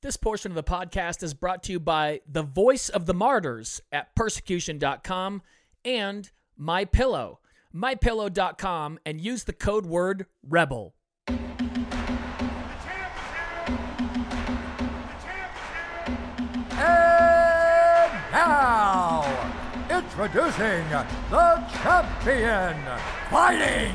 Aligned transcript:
This 0.00 0.16
portion 0.16 0.52
of 0.52 0.54
the 0.54 0.62
podcast 0.62 1.24
is 1.24 1.34
brought 1.34 1.64
to 1.64 1.72
you 1.72 1.80
by 1.80 2.20
the 2.24 2.44
Voice 2.44 2.88
of 2.88 3.06
the 3.06 3.14
Martyrs 3.14 3.80
at 3.90 4.14
persecution.com 4.14 5.42
and 5.84 6.30
My 6.56 6.84
Pillow, 6.84 7.40
mypillow.com, 7.74 9.00
and 9.04 9.20
use 9.20 9.42
the 9.42 9.52
code 9.52 9.86
word 9.86 10.26
rebel. 10.48 10.94
And 11.26 11.38
now, 18.30 19.24
introducing 19.90 20.88
the 21.28 21.64
champion, 21.82 22.76
fighting 23.30 23.94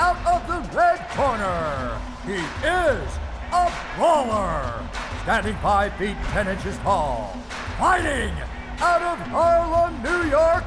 out 0.00 0.18
of 0.26 0.48
the 0.48 0.76
red 0.76 1.08
corner. 1.10 2.00
He 2.26 2.42
is 2.66 3.18
a 3.52 3.72
brawler, 3.96 4.82
standing 5.24 5.56
5 5.56 5.96
feet 5.96 6.16
10 6.32 6.48
inches 6.48 6.76
tall, 6.84 7.34
fighting 7.78 8.34
out 8.78 9.00
of 9.00 9.18
Harlem, 9.32 10.02
New 10.02 10.28
York, 10.28 10.64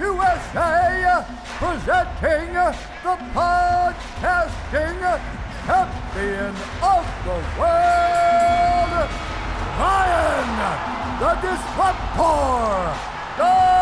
USA, 0.00 1.26
presenting 1.60 2.54
the 2.54 2.72
podcasting 3.36 4.96
champion 5.66 6.56
of 6.80 7.04
the 7.28 7.38
world, 7.60 9.10
Ryan, 9.76 10.48
the 11.20 11.32
Disruptor, 11.44 12.96
Dobson. 13.36 13.78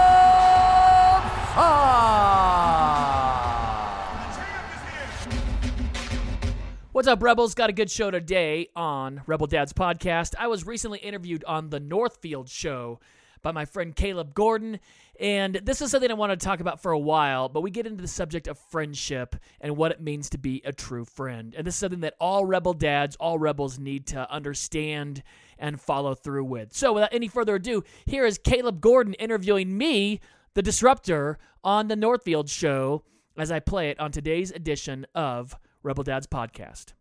What's 6.97 7.09
up, 7.09 7.23
Rebels? 7.23 7.55
Got 7.55 7.69
a 7.69 7.75
good 7.75 7.91
show 7.91 8.11
today 8.11 8.71
on 8.75 9.21
Rebel 9.27 9.47
Dad's 9.47 9.75
podcast. 9.75 10.33
I 10.39 10.47
was 10.47 10.67
recently 10.67 10.99
interviewed 10.99 11.45
on 11.45 11.69
the 11.69 11.79
Northfield 11.79 12.49
show 12.49 13.01
by 13.43 13.53
my 13.53 13.67
friend 13.67 13.95
Caleb 13.95 14.33
Gordon. 14.33 14.81
And 15.21 15.57
this 15.57 15.83
is 15.83 15.91
something 15.91 16.11
I 16.11 16.15
wanted 16.15 16.41
to 16.41 16.47
talk 16.47 16.61
about 16.61 16.81
for 16.81 16.93
a 16.93 16.99
while, 16.99 17.51
but 17.51 17.61
we 17.61 17.71
get 17.71 17.87
into 17.87 18.01
the 18.01 18.09
subject 18.09 18.49
of 18.49 18.59
friendship 18.59 19.37
and 19.61 19.77
what 19.77 19.93
it 19.93 20.01
means 20.01 20.31
to 20.31 20.39
be 20.39 20.63
a 20.65 20.73
true 20.73 21.05
friend. 21.05 21.55
And 21.55 21.67
this 21.67 21.75
is 21.75 21.81
something 21.81 22.01
that 22.01 22.15
all 22.19 22.47
rebel 22.47 22.73
dads, 22.73 23.15
all 23.17 23.39
rebels 23.39 23.79
need 23.79 24.07
to 24.07 24.33
understand 24.33 25.23
and 25.59 25.79
follow 25.79 26.15
through 26.15 26.45
with. 26.47 26.75
So, 26.75 26.95
without 26.95 27.13
any 27.13 27.29
further 27.29 27.57
ado, 27.57 27.85
here 28.07 28.25
is 28.25 28.39
Caleb 28.39 28.81
Gordon 28.81 29.13
interviewing 29.13 29.77
me, 29.77 30.21
the 30.55 30.63
disruptor, 30.63 31.37
on 31.63 31.89
the 31.89 31.97
Northfield 31.97 32.49
show 32.49 33.03
as 33.37 33.53
I 33.53 33.61
play 33.61 33.91
it 33.91 34.01
on 34.01 34.13
today's 34.13 34.51
edition 34.51 35.07
of 35.15 35.59
Rebel 35.87 36.03
Dad's 36.03 36.27
podcast. 36.27 36.95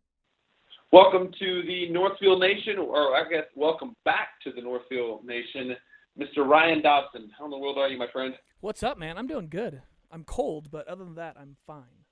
Welcome 0.92 1.32
to 1.40 1.64
the 1.64 1.90
Northfield 1.90 2.40
Nation, 2.40 2.78
or 2.78 3.16
I 3.16 3.28
guess 3.28 3.46
welcome 3.56 3.96
back 4.06 4.40
to 4.44 4.52
the 4.52 4.62
Northfield 4.62 5.26
Nation. 5.26 5.76
Mr. 6.20 6.48
Ryan 6.48 6.84
Dobson. 6.84 7.32
How 7.36 7.46
in 7.46 7.52
the 7.52 7.58
world 7.58 7.80
are 7.80 7.90
you, 7.90 7.98
my 7.98 8.06
friend? 8.14 8.36
What's 8.60 8.84
up, 8.84 9.00
man? 9.00 9.18
I'm 9.18 9.26
doing 9.26 9.50
good. 9.50 9.82
I'm 10.12 10.24
cold, 10.24 10.70
but 10.70 10.88
other 10.88 11.04
than 11.04 11.16
that, 11.16 11.36
I'm 11.36 11.56
fine. 11.66 12.06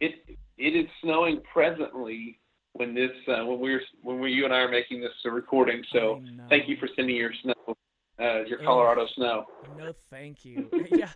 It 0.00 0.36
it 0.58 0.76
is 0.76 0.86
snowing 1.02 1.40
presently 1.50 2.38
when 2.74 2.94
this 2.94 3.12
uh, 3.26 3.46
when 3.46 3.58
we're 3.58 3.80
when 4.02 4.20
we 4.20 4.32
you 4.32 4.44
and 4.44 4.52
I 4.52 4.58
are 4.58 4.70
making 4.70 5.00
this 5.00 5.12
recording. 5.24 5.82
So 5.94 6.22
thank 6.50 6.68
you 6.68 6.76
for 6.76 6.90
sending 6.94 7.16
your 7.16 7.32
snow, 7.42 7.74
uh, 8.20 8.42
your 8.44 8.58
Colorado 8.58 9.04
oh, 9.04 9.14
snow. 9.14 9.46
No, 9.78 9.94
thank 10.10 10.44
you. 10.44 10.68
yeah, 10.90 11.12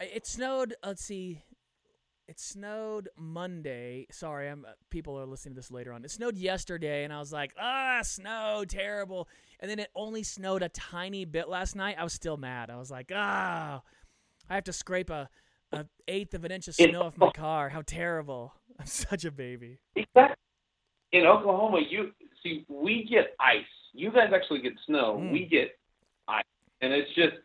it 0.00 0.26
snowed. 0.26 0.74
Let's 0.84 1.04
see. 1.04 1.44
It 2.28 2.38
snowed 2.38 3.08
Monday. 3.16 4.06
Sorry, 4.10 4.48
I'm 4.48 4.64
people 4.90 5.18
are 5.18 5.26
listening 5.26 5.54
to 5.54 5.58
this 5.58 5.70
later 5.70 5.92
on. 5.92 6.04
It 6.04 6.10
snowed 6.10 6.38
yesterday, 6.38 7.04
and 7.04 7.12
I 7.12 7.18
was 7.18 7.32
like, 7.32 7.52
ah, 7.58 8.00
snow, 8.02 8.64
terrible 8.66 9.28
and 9.62 9.70
then 9.70 9.78
it 9.78 9.90
only 9.94 10.24
snowed 10.24 10.62
a 10.62 10.68
tiny 10.68 11.24
bit 11.24 11.48
last 11.48 11.76
night, 11.76 11.94
I 11.96 12.02
was 12.02 12.12
still 12.12 12.36
mad. 12.36 12.68
I 12.68 12.76
was 12.76 12.90
like, 12.90 13.12
ah, 13.14 13.80
oh, 13.80 13.88
I 14.50 14.56
have 14.56 14.64
to 14.64 14.72
scrape 14.72 15.08
a, 15.08 15.30
a 15.70 15.86
eighth 16.08 16.34
of 16.34 16.44
an 16.44 16.50
inch 16.50 16.66
of 16.66 16.74
snow 16.74 17.02
off 17.02 17.16
my 17.16 17.30
car. 17.30 17.68
How 17.68 17.82
terrible! 17.86 18.54
I'm 18.80 18.86
such 18.86 19.24
a 19.24 19.30
baby. 19.30 19.78
Exactly. 19.94 20.34
In 21.12 21.26
Oklahoma, 21.26 21.78
you 21.88 22.10
see, 22.42 22.66
we 22.68 23.06
get 23.08 23.36
ice. 23.38 23.62
You 23.92 24.10
guys 24.10 24.30
actually 24.34 24.62
get 24.62 24.72
snow. 24.84 25.20
Mm. 25.22 25.32
We 25.32 25.46
get 25.46 25.78
ice, 26.26 26.42
and 26.80 26.92
it's 26.92 27.14
just 27.14 27.36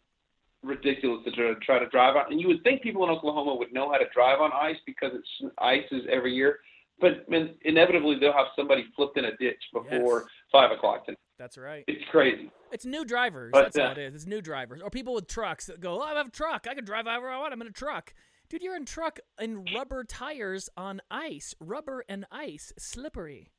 ridiculous 0.67 1.23
to 1.25 1.55
try 1.61 1.79
to 1.79 1.87
drive 1.89 2.15
on. 2.15 2.31
And 2.31 2.39
you 2.39 2.47
would 2.47 2.63
think 2.63 2.81
people 2.81 3.03
in 3.03 3.09
Oklahoma 3.09 3.55
would 3.55 3.73
know 3.73 3.91
how 3.91 3.97
to 3.97 4.05
drive 4.13 4.39
on 4.41 4.51
ice 4.53 4.77
because 4.85 5.11
it's 5.13 5.53
ice 5.57 5.85
is 5.91 6.03
every 6.11 6.33
year. 6.33 6.59
But 6.99 7.25
inevitably, 7.63 8.17
they'll 8.19 8.33
have 8.33 8.47
somebody 8.55 8.85
flipped 8.95 9.17
in 9.17 9.25
a 9.25 9.37
ditch 9.37 9.61
before 9.71 10.21
yes. 10.21 10.29
five 10.51 10.71
o'clock 10.71 11.05
tonight. 11.05 11.19
That's 11.37 11.57
right. 11.57 11.83
It's 11.87 12.03
crazy. 12.09 12.51
It's 12.71 12.85
new 12.85 13.05
drivers. 13.05 13.51
But, 13.53 13.63
That's 13.65 13.77
uh, 13.77 13.83
all 13.83 13.91
it 13.91 13.99
is. 13.99 14.15
It's 14.15 14.25
new 14.25 14.41
drivers 14.41 14.81
or 14.81 14.89
people 14.89 15.13
with 15.13 15.27
trucks 15.27 15.67
that 15.67 15.79
go, 15.79 16.01
"Oh, 16.01 16.03
I 16.03 16.15
have 16.15 16.27
a 16.27 16.31
truck. 16.31 16.65
I 16.69 16.73
can 16.73 16.85
drive 16.85 17.05
however 17.05 17.29
I 17.29 17.37
want. 17.37 17.53
I'm 17.53 17.61
in 17.61 17.67
a 17.67 17.71
truck." 17.71 18.13
Dude, 18.49 18.63
you're 18.63 18.75
in 18.75 18.85
truck 18.85 19.19
in 19.39 19.65
rubber 19.75 20.03
tires 20.03 20.69
on 20.75 21.01
ice. 21.11 21.53
Rubber 21.59 22.03
and 22.09 22.25
ice, 22.31 22.73
slippery. 22.79 23.51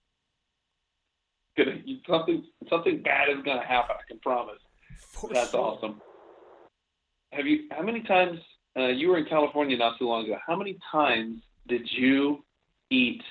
Gonna, 1.57 1.77
something 2.09 2.45
something 2.69 3.03
bad 3.03 3.29
is 3.29 3.45
gonna 3.45 3.65
happen. 3.65 3.97
I 3.99 4.09
can 4.09 4.19
promise. 4.19 4.59
For 4.99 5.31
That's 5.33 5.53
sure. 5.53 5.61
awesome. 5.61 6.01
Have 7.33 7.47
you? 7.47 7.69
How 7.71 7.83
many 7.83 8.03
times? 8.03 8.39
Uh, 8.77 8.89
you 8.89 9.09
were 9.09 9.19
in 9.19 9.25
California 9.25 9.77
not 9.77 9.99
too 9.99 10.07
long 10.07 10.25
ago. 10.25 10.37
How 10.47 10.57
many 10.57 10.79
times 10.93 11.43
did 11.67 11.83
you 11.91 12.45
eat 12.91 13.23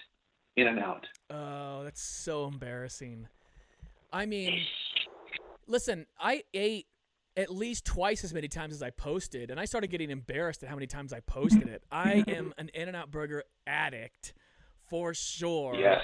In 0.56 0.68
and 0.68 0.80
Out? 0.80 1.06
Oh, 1.30 1.84
that's 1.84 2.02
so 2.02 2.47
embarrassing. 2.47 3.28
I 4.12 4.25
mean, 4.25 4.62
listen, 5.68 6.06
I 6.19 6.44
ate 6.53 6.88
at 7.35 7.53
least 7.53 7.85
twice 7.85 8.24
as 8.24 8.34
many 8.34 8.47
times 8.47 8.74
as 8.74 8.81
I 8.81 8.90
posted, 8.90 9.52
and 9.52 9.59
I 9.59 9.66
started 9.66 9.88
getting 9.88 10.09
embarrassed 10.09 10.64
at 10.64 10.69
how 10.69 10.75
many 10.75 10.88
times 10.88 11.14
I 11.14 11.19
posted 11.22 11.68
it. 11.68 11.84
I 11.91 12.24
am 12.28 12.53
an 12.58 12.69
In 12.74 12.88
and 12.88 12.97
Out 12.97 13.12
Burger 13.12 13.44
addict 13.66 14.34
for 14.90 15.14
sure. 15.14 15.75
Yes. 15.75 16.02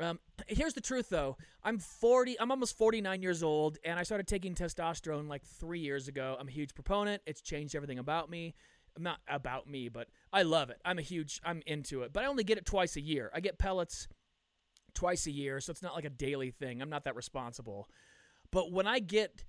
Um, 0.00 0.18
here's 0.48 0.74
the 0.74 0.80
truth, 0.80 1.08
though. 1.08 1.36
I'm 1.62 1.78
40. 1.78 2.38
I'm 2.40 2.50
almost 2.50 2.76
49 2.76 3.22
years 3.22 3.42
old, 3.42 3.78
and 3.84 3.98
I 3.98 4.02
started 4.02 4.26
taking 4.26 4.54
testosterone 4.54 5.28
like 5.28 5.44
three 5.44 5.80
years 5.80 6.08
ago. 6.08 6.36
I'm 6.38 6.48
a 6.48 6.50
huge 6.50 6.74
proponent. 6.74 7.22
It's 7.26 7.40
changed 7.40 7.74
everything 7.74 7.98
about 7.98 8.30
me. 8.30 8.54
Not 8.98 9.18
about 9.28 9.68
me, 9.68 9.88
but 9.88 10.08
I 10.32 10.42
love 10.42 10.70
it. 10.70 10.80
I'm 10.84 10.98
a 10.98 11.02
huge. 11.02 11.40
I'm 11.44 11.62
into 11.66 12.02
it. 12.02 12.12
But 12.12 12.22
I 12.22 12.26
only 12.26 12.44
get 12.44 12.58
it 12.58 12.66
twice 12.66 12.96
a 12.96 13.00
year. 13.00 13.30
I 13.34 13.40
get 13.40 13.58
pellets 13.58 14.08
twice 14.94 15.26
a 15.26 15.32
year, 15.32 15.60
so 15.60 15.72
it's 15.72 15.82
not 15.82 15.94
like 15.94 16.04
a 16.04 16.10
daily 16.10 16.50
thing. 16.50 16.80
I'm 16.80 16.90
not 16.90 17.04
that 17.04 17.16
responsible. 17.16 17.88
But 18.52 18.70
when 18.70 18.86
I 18.86 19.00
get 19.00 19.44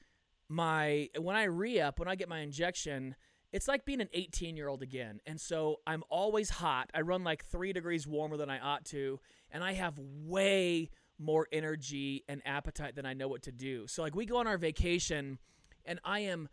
my 0.49 1.09
when 1.19 1.35
I 1.35 1.43
re-up, 1.43 1.99
when 1.99 2.07
I 2.07 2.15
get 2.15 2.27
my 2.27 2.39
injection, 2.39 3.15
it's 3.55 3.69
like 3.69 3.85
being 3.85 4.01
an 4.01 4.09
18 4.13 4.57
year 4.57 4.67
old 4.67 4.81
again. 4.81 5.21
And 5.25 5.39
so 5.39 5.79
I'm 5.87 6.03
always 6.09 6.49
hot. 6.49 6.89
I 6.93 7.01
run 7.01 7.23
like 7.23 7.45
three 7.45 7.71
degrees 7.71 8.05
warmer 8.05 8.35
than 8.35 8.49
I 8.49 8.59
ought 8.59 8.83
to, 8.87 9.17
and 9.49 9.63
I 9.63 9.71
have 9.71 9.97
way 9.97 10.89
more 11.17 11.47
energy 11.53 12.25
and 12.27 12.41
appetite 12.45 12.95
than 12.95 13.05
I 13.05 13.13
know 13.13 13.29
what 13.29 13.43
to 13.43 13.53
do. 13.53 13.87
So 13.87 14.01
like 14.01 14.13
we 14.13 14.25
go 14.25 14.39
on 14.39 14.47
our 14.47 14.57
vacation, 14.57 15.39
and 15.85 16.01
I 16.03 16.19
am 16.19 16.49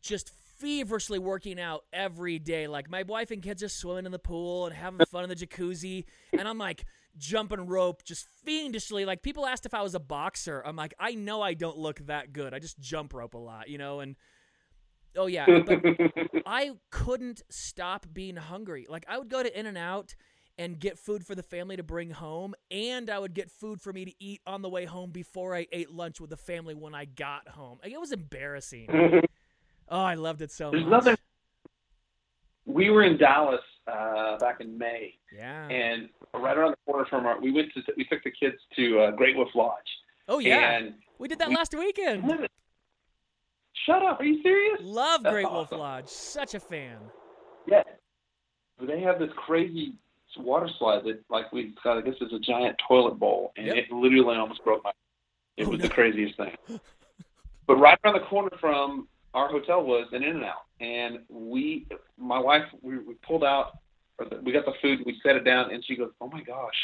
just 0.00 0.30
feverishly 0.30 1.18
working 1.18 1.60
out 1.60 1.84
every 1.92 2.38
day. 2.38 2.68
Like 2.68 2.88
my 2.88 3.02
wife 3.02 3.30
and 3.30 3.42
kids 3.42 3.62
are 3.62 3.68
swimming 3.68 4.06
in 4.06 4.12
the 4.12 4.18
pool 4.18 4.64
and 4.64 4.74
having 4.74 5.04
fun 5.04 5.24
in 5.24 5.28
the 5.28 5.36
jacuzzi, 5.36 6.06
and 6.32 6.48
I'm 6.48 6.56
like 6.56 6.86
jumping 7.18 7.66
rope 7.66 8.02
just 8.02 8.28
fiendishly. 8.46 9.04
Like 9.04 9.20
people 9.20 9.44
asked 9.44 9.66
if 9.66 9.74
I 9.74 9.82
was 9.82 9.94
a 9.94 10.00
boxer. 10.00 10.62
I'm 10.64 10.76
like, 10.76 10.94
I 10.98 11.16
know 11.16 11.42
I 11.42 11.52
don't 11.52 11.76
look 11.76 11.98
that 12.06 12.32
good. 12.32 12.54
I 12.54 12.60
just 12.60 12.80
jump 12.80 13.12
rope 13.12 13.34
a 13.34 13.38
lot, 13.38 13.68
you 13.68 13.76
know, 13.76 14.00
and 14.00 14.16
oh 15.16 15.26
yeah, 15.26 15.46
but 15.66 15.82
I 16.46 16.72
couldn't 16.90 17.42
stop 17.50 18.06
being 18.12 18.36
hungry. 18.36 18.86
Like 18.88 19.04
I 19.08 19.18
would 19.18 19.28
go 19.28 19.42
to 19.42 19.58
In 19.58 19.66
and 19.66 19.78
Out 19.78 20.14
and 20.58 20.78
get 20.78 20.98
food 20.98 21.26
for 21.26 21.34
the 21.34 21.42
family 21.42 21.76
to 21.76 21.82
bring 21.82 22.10
home, 22.10 22.54
and 22.70 23.10
I 23.10 23.18
would 23.18 23.34
get 23.34 23.50
food 23.50 23.80
for 23.80 23.92
me 23.92 24.06
to 24.06 24.12
eat 24.18 24.40
on 24.46 24.62
the 24.62 24.68
way 24.68 24.84
home 24.84 25.10
before 25.10 25.54
I 25.54 25.66
ate 25.70 25.90
lunch 25.90 26.20
with 26.20 26.30
the 26.30 26.36
family 26.36 26.74
when 26.74 26.94
I 26.94 27.04
got 27.04 27.48
home. 27.48 27.78
Like, 27.82 27.92
it 27.92 28.00
was 28.00 28.12
embarrassing. 28.12 28.88
oh, 29.88 30.00
I 30.00 30.14
loved 30.14 30.40
it 30.42 30.50
so 30.50 30.70
There's 30.70 30.84
much. 30.84 31.04
Nothing- 31.04 31.16
we 32.64 32.90
were 32.90 33.04
in 33.04 33.16
Dallas 33.16 33.60
uh, 33.86 34.38
back 34.38 34.60
in 34.60 34.76
May. 34.76 35.14
Yeah. 35.32 35.68
And 35.68 36.08
right 36.34 36.56
around 36.56 36.72
the 36.72 36.92
corner 36.92 37.06
from 37.08 37.24
our, 37.24 37.40
we 37.40 37.52
went 37.52 37.72
to 37.74 37.82
we 37.96 38.04
took 38.04 38.24
the 38.24 38.32
kids 38.32 38.56
to 38.74 39.00
uh, 39.00 39.10
Great 39.12 39.36
Wolf 39.36 39.50
Lodge. 39.54 39.76
Oh 40.28 40.40
yeah. 40.40 40.72
And 40.72 40.94
we 41.18 41.28
did 41.28 41.38
that 41.38 41.48
we, 41.48 41.54
last 41.54 41.74
weekend. 41.74 42.24
Shut 43.84 44.02
up! 44.02 44.20
Are 44.20 44.24
you 44.24 44.42
serious? 44.42 44.78
Love 44.82 45.22
That's 45.22 45.32
Great 45.32 45.44
awesome. 45.44 45.54
Wolf 45.54 45.72
Lodge. 45.72 46.08
Such 46.08 46.54
a 46.54 46.60
fan. 46.60 46.98
Yeah. 47.66 47.82
They 48.80 49.00
have 49.00 49.18
this 49.18 49.30
crazy 49.36 49.94
water 50.38 50.68
slide 50.78 51.04
that 51.04 51.20
like 51.30 51.52
we 51.52 51.74
got. 51.82 51.98
I 51.98 52.00
guess 52.02 52.14
it's 52.20 52.32
a 52.32 52.38
giant 52.38 52.76
toilet 52.88 53.18
bowl, 53.18 53.52
and 53.56 53.66
Yep. 53.66 53.76
it 53.76 53.92
literally 53.92 54.36
almost 54.36 54.62
broke 54.64 54.82
my. 54.84 54.92
It 55.56 55.66
Oh, 55.66 55.70
was 55.70 55.80
no. 55.80 55.86
the 55.86 55.94
craziest 55.94 56.36
thing. 56.36 56.54
but 57.66 57.76
right 57.76 57.98
around 58.04 58.14
the 58.14 58.26
corner 58.26 58.50
from 58.60 59.08
our 59.34 59.48
hotel 59.48 59.82
was 59.82 60.06
an 60.12 60.22
In 60.22 60.36
and 60.36 60.44
Out, 60.44 60.64
and 60.80 61.20
we, 61.28 61.86
my 62.18 62.38
wife, 62.38 62.64
we, 62.82 62.98
we 62.98 63.14
pulled 63.26 63.44
out, 63.44 63.78
or 64.18 64.26
the, 64.26 64.40
we 64.42 64.52
got 64.52 64.64
the 64.66 64.74
food, 64.82 65.00
we 65.06 65.18
set 65.22 65.36
it 65.36 65.44
down, 65.44 65.70
and 65.72 65.82
she 65.84 65.96
goes, 65.96 66.10
"Oh 66.20 66.28
my 66.28 66.42
gosh, 66.42 66.74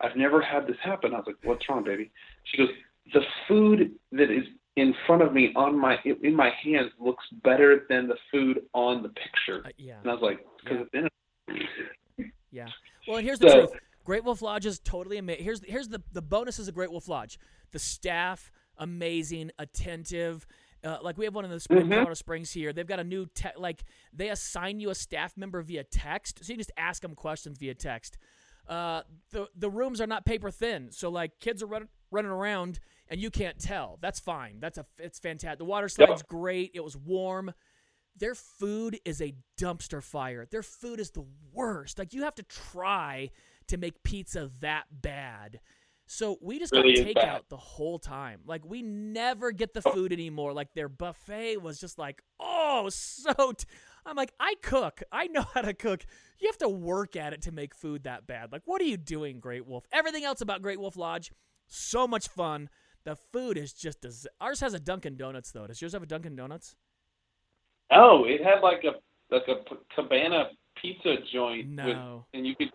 I've 0.00 0.16
never 0.16 0.40
had 0.40 0.66
this 0.66 0.76
happen." 0.82 1.14
I 1.14 1.18
was 1.18 1.26
like, 1.28 1.36
"What's 1.44 1.68
wrong, 1.68 1.84
baby?" 1.84 2.10
She 2.44 2.56
goes, 2.58 2.70
"The 3.14 3.22
food 3.46 3.92
that 4.12 4.30
is 4.30 4.44
in 4.76 4.94
front 5.06 5.22
of 5.22 5.32
me 5.32 5.52
on 5.56 5.78
my 5.78 5.96
in 6.22 6.34
my 6.34 6.50
hands 6.62 6.90
looks 6.98 7.24
better 7.44 7.86
than 7.88 8.08
the 8.08 8.16
food 8.30 8.62
on 8.72 9.02
the 9.02 9.08
picture. 9.10 9.62
Uh, 9.64 9.70
yeah. 9.76 9.96
And 10.02 10.10
I 10.10 10.14
was 10.14 10.22
like, 10.22 10.38
because 10.62 10.86
Yeah. 10.92 11.00
then 11.48 12.30
Yeah. 12.52 12.66
Well, 13.06 13.18
and 13.18 13.26
here's 13.26 13.38
the 13.38 13.48
So- 13.48 13.66
truth. 13.66 13.80
Great 14.04 14.24
Wolf 14.24 14.42
Lodge 14.42 14.66
is 14.66 14.78
totally 14.80 15.18
amazing. 15.18 15.44
Here's 15.44 15.62
here's 15.64 15.88
the 15.88 16.02
the 16.12 16.22
bonuses 16.22 16.66
of 16.68 16.74
Great 16.74 16.90
Wolf 16.90 17.06
Lodge. 17.08 17.38
The 17.72 17.78
staff 17.78 18.50
amazing, 18.78 19.50
attentive. 19.58 20.46
Uh, 20.82 20.96
like 21.02 21.18
we 21.18 21.26
have 21.26 21.34
one 21.34 21.44
in 21.44 21.50
the 21.50 21.60
spring, 21.60 21.84
Mhm. 21.86 21.90
Colorado 21.90 22.14
Springs 22.14 22.50
here. 22.52 22.72
They've 22.72 22.86
got 22.86 22.98
a 22.98 23.04
new 23.04 23.26
te- 23.26 23.50
like 23.56 23.84
they 24.12 24.30
assign 24.30 24.80
you 24.80 24.88
a 24.90 24.94
staff 24.94 25.36
member 25.36 25.60
via 25.60 25.84
text, 25.84 26.42
so 26.42 26.50
you 26.52 26.56
just 26.56 26.72
ask 26.78 27.02
them 27.02 27.14
questions 27.14 27.58
via 27.58 27.74
text. 27.74 28.16
Uh, 28.66 29.02
the 29.30 29.48
the 29.54 29.68
rooms 29.70 30.00
are 30.00 30.06
not 30.06 30.24
paper 30.24 30.50
thin, 30.50 30.90
so 30.90 31.10
like 31.10 31.38
kids 31.38 31.62
are 31.62 31.66
running 31.66 31.88
running 32.10 32.30
around 32.30 32.80
and 33.10 33.20
you 33.20 33.30
can't 33.30 33.58
tell. 33.58 33.98
That's 34.00 34.20
fine. 34.20 34.58
That's 34.60 34.78
a 34.78 34.86
it's 34.98 35.18
fantastic. 35.18 35.58
The 35.58 35.64
water 35.64 35.88
slide's 35.88 36.22
great. 36.22 36.70
It 36.74 36.84
was 36.84 36.96
warm. 36.96 37.52
Their 38.16 38.34
food 38.34 38.98
is 39.04 39.20
a 39.20 39.34
dumpster 39.58 40.02
fire. 40.02 40.46
Their 40.50 40.62
food 40.62 41.00
is 41.00 41.10
the 41.10 41.24
worst. 41.52 41.98
Like 41.98 42.14
you 42.14 42.22
have 42.22 42.34
to 42.36 42.42
try 42.44 43.30
to 43.68 43.76
make 43.76 44.02
pizza 44.02 44.50
that 44.60 44.84
bad. 44.90 45.60
So 46.06 46.38
we 46.40 46.58
just 46.58 46.72
Really 46.72 47.14
got 47.14 47.24
takeout 47.24 47.48
the 47.48 47.56
whole 47.56 47.98
time. 47.98 48.40
Like 48.44 48.64
we 48.64 48.82
never 48.82 49.52
get 49.52 49.74
the 49.74 49.82
oh. 49.84 49.92
food 49.92 50.12
anymore. 50.12 50.52
Like 50.52 50.74
their 50.74 50.88
buffet 50.88 51.58
was 51.58 51.78
just 51.78 51.98
like, 51.98 52.22
oh, 52.38 52.88
so. 52.90 53.52
T-. 53.52 53.66
I'm 54.06 54.16
like, 54.16 54.32
I 54.40 54.54
cook. 54.62 55.02
I 55.12 55.26
know 55.28 55.44
how 55.54 55.60
to 55.60 55.74
cook. 55.74 56.04
You 56.40 56.48
have 56.48 56.58
to 56.58 56.68
work 56.68 57.16
at 57.16 57.32
it 57.32 57.42
to 57.42 57.52
make 57.52 57.74
food 57.74 58.04
that 58.04 58.26
bad. 58.26 58.50
Like, 58.50 58.62
what 58.64 58.80
are 58.80 58.86
you 58.86 58.96
doing, 58.96 59.40
Great 59.40 59.66
Wolf? 59.66 59.84
Everything 59.92 60.24
else 60.24 60.40
about 60.40 60.62
Great 60.62 60.80
Wolf 60.80 60.96
Lodge, 60.96 61.32
so 61.68 62.08
much 62.08 62.28
fun. 62.28 62.70
The 63.04 63.16
food 63.32 63.56
is 63.56 63.72
just 63.72 64.04
as 64.04 64.26
ours 64.40 64.60
has 64.60 64.74
a 64.74 64.80
Dunkin' 64.80 65.16
Donuts 65.16 65.52
though. 65.52 65.66
Does 65.66 65.80
yours 65.80 65.92
have 65.92 66.02
a 66.02 66.06
Dunkin' 66.06 66.36
Donuts? 66.36 66.76
oh, 67.92 68.24
it 68.24 68.42
had 68.44 68.60
like 68.62 68.84
a 68.84 68.92
like 69.34 69.48
a 69.48 69.56
p- 69.68 69.76
cabana 69.94 70.50
pizza 70.80 71.16
joint 71.32 71.66
with, 71.68 71.74
No. 71.86 72.26
and 72.34 72.46
you 72.46 72.54
could. 72.56 72.70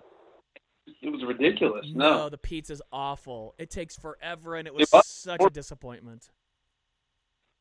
It 1.01 1.09
was 1.09 1.23
ridiculous. 1.23 1.85
No, 1.93 2.29
the 2.29 2.37
pizza's 2.37 2.81
awful. 2.91 3.55
It 3.57 3.69
takes 3.71 3.95
forever, 3.97 4.55
and 4.55 4.67
it 4.67 4.73
was 4.73 4.89
was. 4.91 5.07
such 5.07 5.41
a 5.41 5.49
disappointment. 5.49 6.29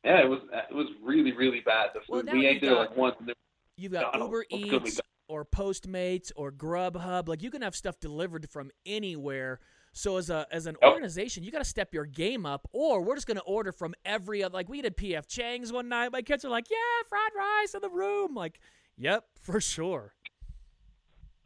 yeah, 0.03 0.19
it 0.21 0.29
was 0.29 0.39
it 0.69 0.73
was 0.75 0.87
really 1.03 1.31
really 1.31 1.61
bad. 1.61 1.89
The 1.93 2.01
food 2.01 2.25
now 2.25 2.33
we 2.33 2.41
you've 2.47 2.55
ate 2.57 2.61
there 2.61 2.75
like 2.75 2.95
once. 2.95 3.15
And 3.19 3.27
there, 3.29 3.35
You've 3.77 3.91
got 3.91 4.15
Uber 4.15 4.45
what's 4.49 4.89
Eats 4.89 5.01
or 5.27 5.43
Postmates 5.45 6.31
or 6.35 6.51
Grubhub. 6.51 7.27
Like 7.27 7.41
you 7.43 7.49
can 7.51 7.61
have 7.61 7.75
stuff 7.75 7.99
delivered 7.99 8.49
from 8.49 8.71
anywhere. 8.85 9.59
So 9.97 10.17
as 10.17 10.29
a 10.29 10.45
as 10.51 10.65
an 10.65 10.75
organization, 10.83 11.43
you 11.45 11.51
got 11.51 11.59
to 11.59 11.63
step 11.65 11.93
your 11.93 12.05
game 12.05 12.45
up, 12.45 12.67
or 12.73 13.01
we're 13.01 13.15
just 13.15 13.27
going 13.27 13.37
to 13.37 13.43
order 13.43 13.71
from 13.71 13.95
every 14.03 14.43
other. 14.43 14.53
Like 14.53 14.67
we 14.67 14.81
did 14.81 14.97
PF 14.97 15.25
Chang's 15.25 15.71
one 15.71 15.87
night. 15.87 16.11
My 16.11 16.21
kids 16.21 16.43
are 16.43 16.49
like, 16.49 16.65
"Yeah, 16.69 16.75
fried 17.07 17.31
rice 17.35 17.73
in 17.75 17.79
the 17.81 17.89
room." 17.89 18.35
Like, 18.35 18.59
"Yep, 18.97 19.23
for 19.41 19.61
sure." 19.61 20.13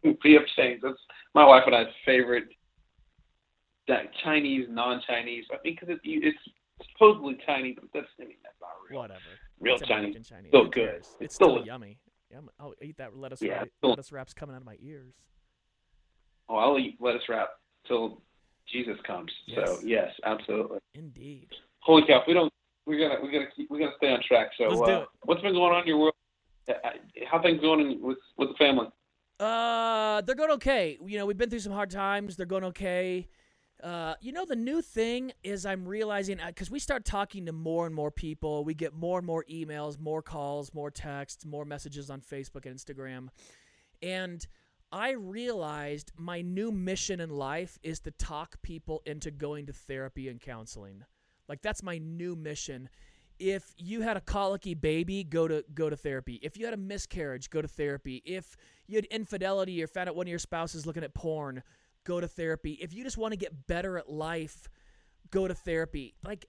PF 0.03 0.47
Chang's. 0.55 0.81
That's 0.81 0.97
my 1.35 1.45
wife 1.45 1.63
and 1.67 1.75
I's 1.75 1.85
favorite. 2.03 2.45
That 3.87 4.09
Chinese, 4.23 4.65
non-Chinese. 4.67 5.45
I 5.51 5.57
mean, 5.63 5.75
because 5.79 5.89
it, 5.89 5.99
it's 6.03 6.37
supposedly 6.93 7.37
Chinese, 7.45 7.75
but 7.79 7.89
that's 7.93 8.07
I 8.19 8.23
mean 8.25 8.37
that's 8.43 8.55
not 8.59 8.71
real. 8.89 8.99
Whatever. 9.01 9.19
Real 9.59 9.75
It's 9.75 9.87
Chinese. 9.87 10.27
Chinese. 10.27 10.47
Still 10.49 10.69
good. 10.69 10.89
It's 10.95 11.15
It's 11.19 11.35
still 11.35 11.55
still- 11.57 11.65
yummy. 11.67 11.99
Yum. 12.31 12.49
I'll 12.59 12.73
eat 12.81 12.97
that 12.97 13.15
lettuce. 13.15 13.43
Yeah, 13.43 13.59
wrap, 13.59 13.67
still- 13.77 13.89
lettuce 13.91 14.11
wraps 14.11 14.33
coming 14.33 14.55
out 14.55 14.61
of 14.61 14.65
my 14.65 14.77
ears. 14.81 15.13
Oh, 16.47 16.55
I'll 16.55 16.79
eat 16.79 16.97
lettuce 16.99 17.29
wrap 17.29 17.49
till 17.87 18.21
Jesus 18.71 18.97
comes. 19.05 19.31
Yes. 19.45 19.67
So 19.67 19.79
yes, 19.83 20.11
absolutely. 20.25 20.79
Indeed. 20.93 21.49
Holy 21.79 22.03
cow! 22.05 22.21
If 22.21 22.27
we 22.27 22.33
don't, 22.33 22.51
we 22.85 22.97
gotta 22.97 23.21
we 23.21 23.31
gotta 23.31 23.47
keep, 23.55 23.69
we 23.69 23.79
gotta 23.79 23.95
stay 23.97 24.11
on 24.11 24.21
track. 24.27 24.51
So 24.57 24.83
uh, 24.83 25.05
what's 25.23 25.41
been 25.41 25.53
going 25.53 25.73
on 25.73 25.81
in 25.81 25.87
your 25.87 25.97
world? 25.97 26.13
Uh, 26.67 26.73
How 27.29 27.41
things 27.41 27.61
going 27.61 28.01
with 28.01 28.17
with 28.37 28.49
the 28.49 28.55
family? 28.55 28.87
Uh, 29.39 30.21
they're 30.21 30.35
going 30.35 30.51
okay. 30.51 30.97
You 31.05 31.17
know, 31.17 31.25
we've 31.25 31.37
been 31.37 31.49
through 31.49 31.59
some 31.59 31.71
hard 31.73 31.89
times. 31.89 32.35
They're 32.35 32.45
going 32.45 32.65
okay. 32.65 33.27
Uh, 33.81 34.15
you 34.19 34.33
know, 34.33 34.45
the 34.45 34.55
new 34.57 34.81
thing 34.81 35.31
is 35.41 35.65
I'm 35.65 35.87
realizing 35.87 36.39
because 36.45 36.69
we 36.69 36.79
start 36.79 37.05
talking 37.05 37.45
to 37.45 37.53
more 37.53 37.85
and 37.85 37.95
more 37.95 38.11
people, 38.11 38.65
we 38.65 38.73
get 38.73 38.93
more 38.93 39.19
and 39.19 39.25
more 39.25 39.45
emails, 39.49 39.97
more 39.97 40.21
calls, 40.21 40.73
more 40.73 40.91
texts, 40.91 41.45
more 41.45 41.63
messages 41.63 42.09
on 42.09 42.19
Facebook 42.19 42.65
and 42.65 42.75
Instagram, 42.75 43.29
and 44.01 44.45
I 44.91 45.11
realized 45.11 46.11
my 46.17 46.41
new 46.41 46.71
mission 46.71 47.19
in 47.19 47.29
life 47.29 47.77
is 47.83 47.99
to 48.01 48.11
talk 48.11 48.61
people 48.61 49.01
into 49.05 49.29
going 49.29 49.67
to 49.67 49.73
therapy 49.73 50.29
and 50.29 50.39
counseling. 50.39 51.03
Like 51.47 51.61
that's 51.61 51.83
my 51.83 51.99
new 51.99 52.35
mission. 52.35 52.89
If 53.37 53.73
you 53.77 54.01
had 54.01 54.17
a 54.17 54.21
colicky 54.21 54.73
baby, 54.73 55.23
go 55.23 55.47
to 55.47 55.63
go 55.73 55.89
to 55.89 55.95
therapy. 55.95 56.39
If 56.41 56.57
you 56.57 56.65
had 56.65 56.73
a 56.73 56.77
miscarriage, 56.77 57.49
go 57.49 57.61
to 57.61 57.67
therapy. 57.67 58.21
If 58.25 58.57
you 58.87 58.97
had 58.97 59.05
infidelity 59.05 59.81
or 59.81 59.87
found 59.87 60.09
out 60.09 60.15
one 60.15 60.27
of 60.27 60.29
your 60.29 60.39
spouses 60.39 60.85
looking 60.85 61.03
at 61.03 61.13
porn, 61.13 61.63
go 62.03 62.19
to 62.19 62.27
therapy. 62.27 62.73
If 62.81 62.93
you 62.93 63.03
just 63.03 63.17
want 63.17 63.31
to 63.31 63.37
get 63.37 63.67
better 63.67 63.97
at 63.97 64.09
life, 64.09 64.67
go 65.29 65.47
to 65.47 65.53
therapy. 65.53 66.15
Like 66.23 66.47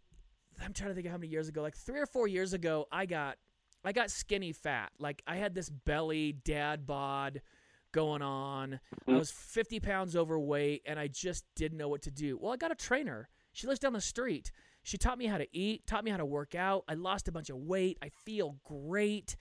I'm 0.65 0.73
trying 0.73 0.91
to 0.91 0.95
think 0.95 1.07
of 1.07 1.13
how 1.13 1.19
many 1.19 1.29
years 1.29 1.49
ago, 1.49 1.63
like 1.63 1.77
3 1.77 2.01
or 2.01 2.07
4 2.07 2.27
years 2.27 2.55
ago, 2.55 2.87
I 2.91 3.07
got 3.07 3.37
I 3.85 3.93
got 3.93 4.11
skinny 4.11 4.53
fat. 4.53 4.91
Like 4.99 5.23
I 5.27 5.37
had 5.37 5.55
this 5.55 5.71
belly, 5.71 6.33
dad 6.33 6.87
bod 6.87 7.43
going 7.93 8.23
on. 8.23 8.81
I 9.09 9.13
was 9.13 9.31
50 9.31 9.81
pounds 9.81 10.17
overweight 10.17 10.83
and 10.87 10.99
I 10.99 11.09
just 11.09 11.45
didn't 11.57 11.79
know 11.79 11.89
what 11.89 12.03
to 12.03 12.11
do. 12.11 12.39
Well, 12.41 12.53
I 12.53 12.57
got 12.57 12.73
a 12.73 12.77
trainer. 12.77 13.29
She 13.53 13.67
lives 13.67 13.81
down 13.81 13.93
the 13.93 14.01
street. 14.01 14.53
She 14.83 14.97
taught 14.97 15.19
me 15.19 15.27
how 15.27 15.39
to 15.39 15.47
eat, 15.53 15.87
taught 15.87 16.05
me 16.05 16.11
how 16.11 16.17
to 16.17 16.25
work 16.25 16.55
out. 16.55 16.85
I 16.89 16.95
lost 16.95 17.29
a 17.29 17.33
bunch 17.33 17.51
of 17.51 17.57
weight. 17.57 17.99
I 18.03 18.11
feel 18.25 18.57
great. 18.65 19.37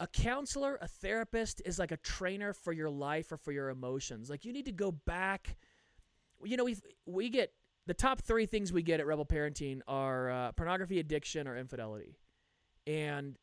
A 0.00 0.06
counselor, 0.06 0.78
a 0.80 0.88
therapist 0.88 1.60
is 1.64 1.78
like 1.78 1.92
a 1.92 1.96
trainer 1.98 2.52
for 2.52 2.72
your 2.72 2.88
life 2.88 3.32
or 3.32 3.36
for 3.36 3.52
your 3.52 3.68
emotions. 3.68 4.30
Like 4.30 4.44
you 4.44 4.52
need 4.52 4.66
to 4.66 4.72
go 4.72 4.92
back. 4.92 5.56
You 6.44 6.56
know, 6.56 6.64
we 6.64 6.76
we 7.04 7.28
get 7.28 7.52
the 7.86 7.94
top 7.94 8.20
three 8.20 8.46
things 8.46 8.72
we 8.72 8.82
get 8.82 9.00
at 9.00 9.06
Rebel 9.06 9.26
Parenting 9.26 9.80
are 9.88 10.30
uh, 10.30 10.52
pornography 10.52 11.00
addiction 11.00 11.48
or 11.48 11.56
infidelity, 11.56 12.16
and. 12.86 13.36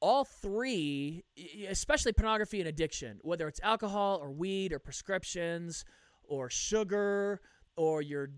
All 0.00 0.24
three, 0.24 1.24
especially 1.68 2.12
pornography 2.12 2.60
and 2.60 2.68
addiction, 2.68 3.18
whether 3.22 3.48
it's 3.48 3.60
alcohol 3.62 4.18
or 4.22 4.30
weed 4.30 4.72
or 4.72 4.78
prescriptions 4.78 5.84
or 6.24 6.48
sugar 6.50 7.40
or 7.76 8.02
you're 8.02 8.30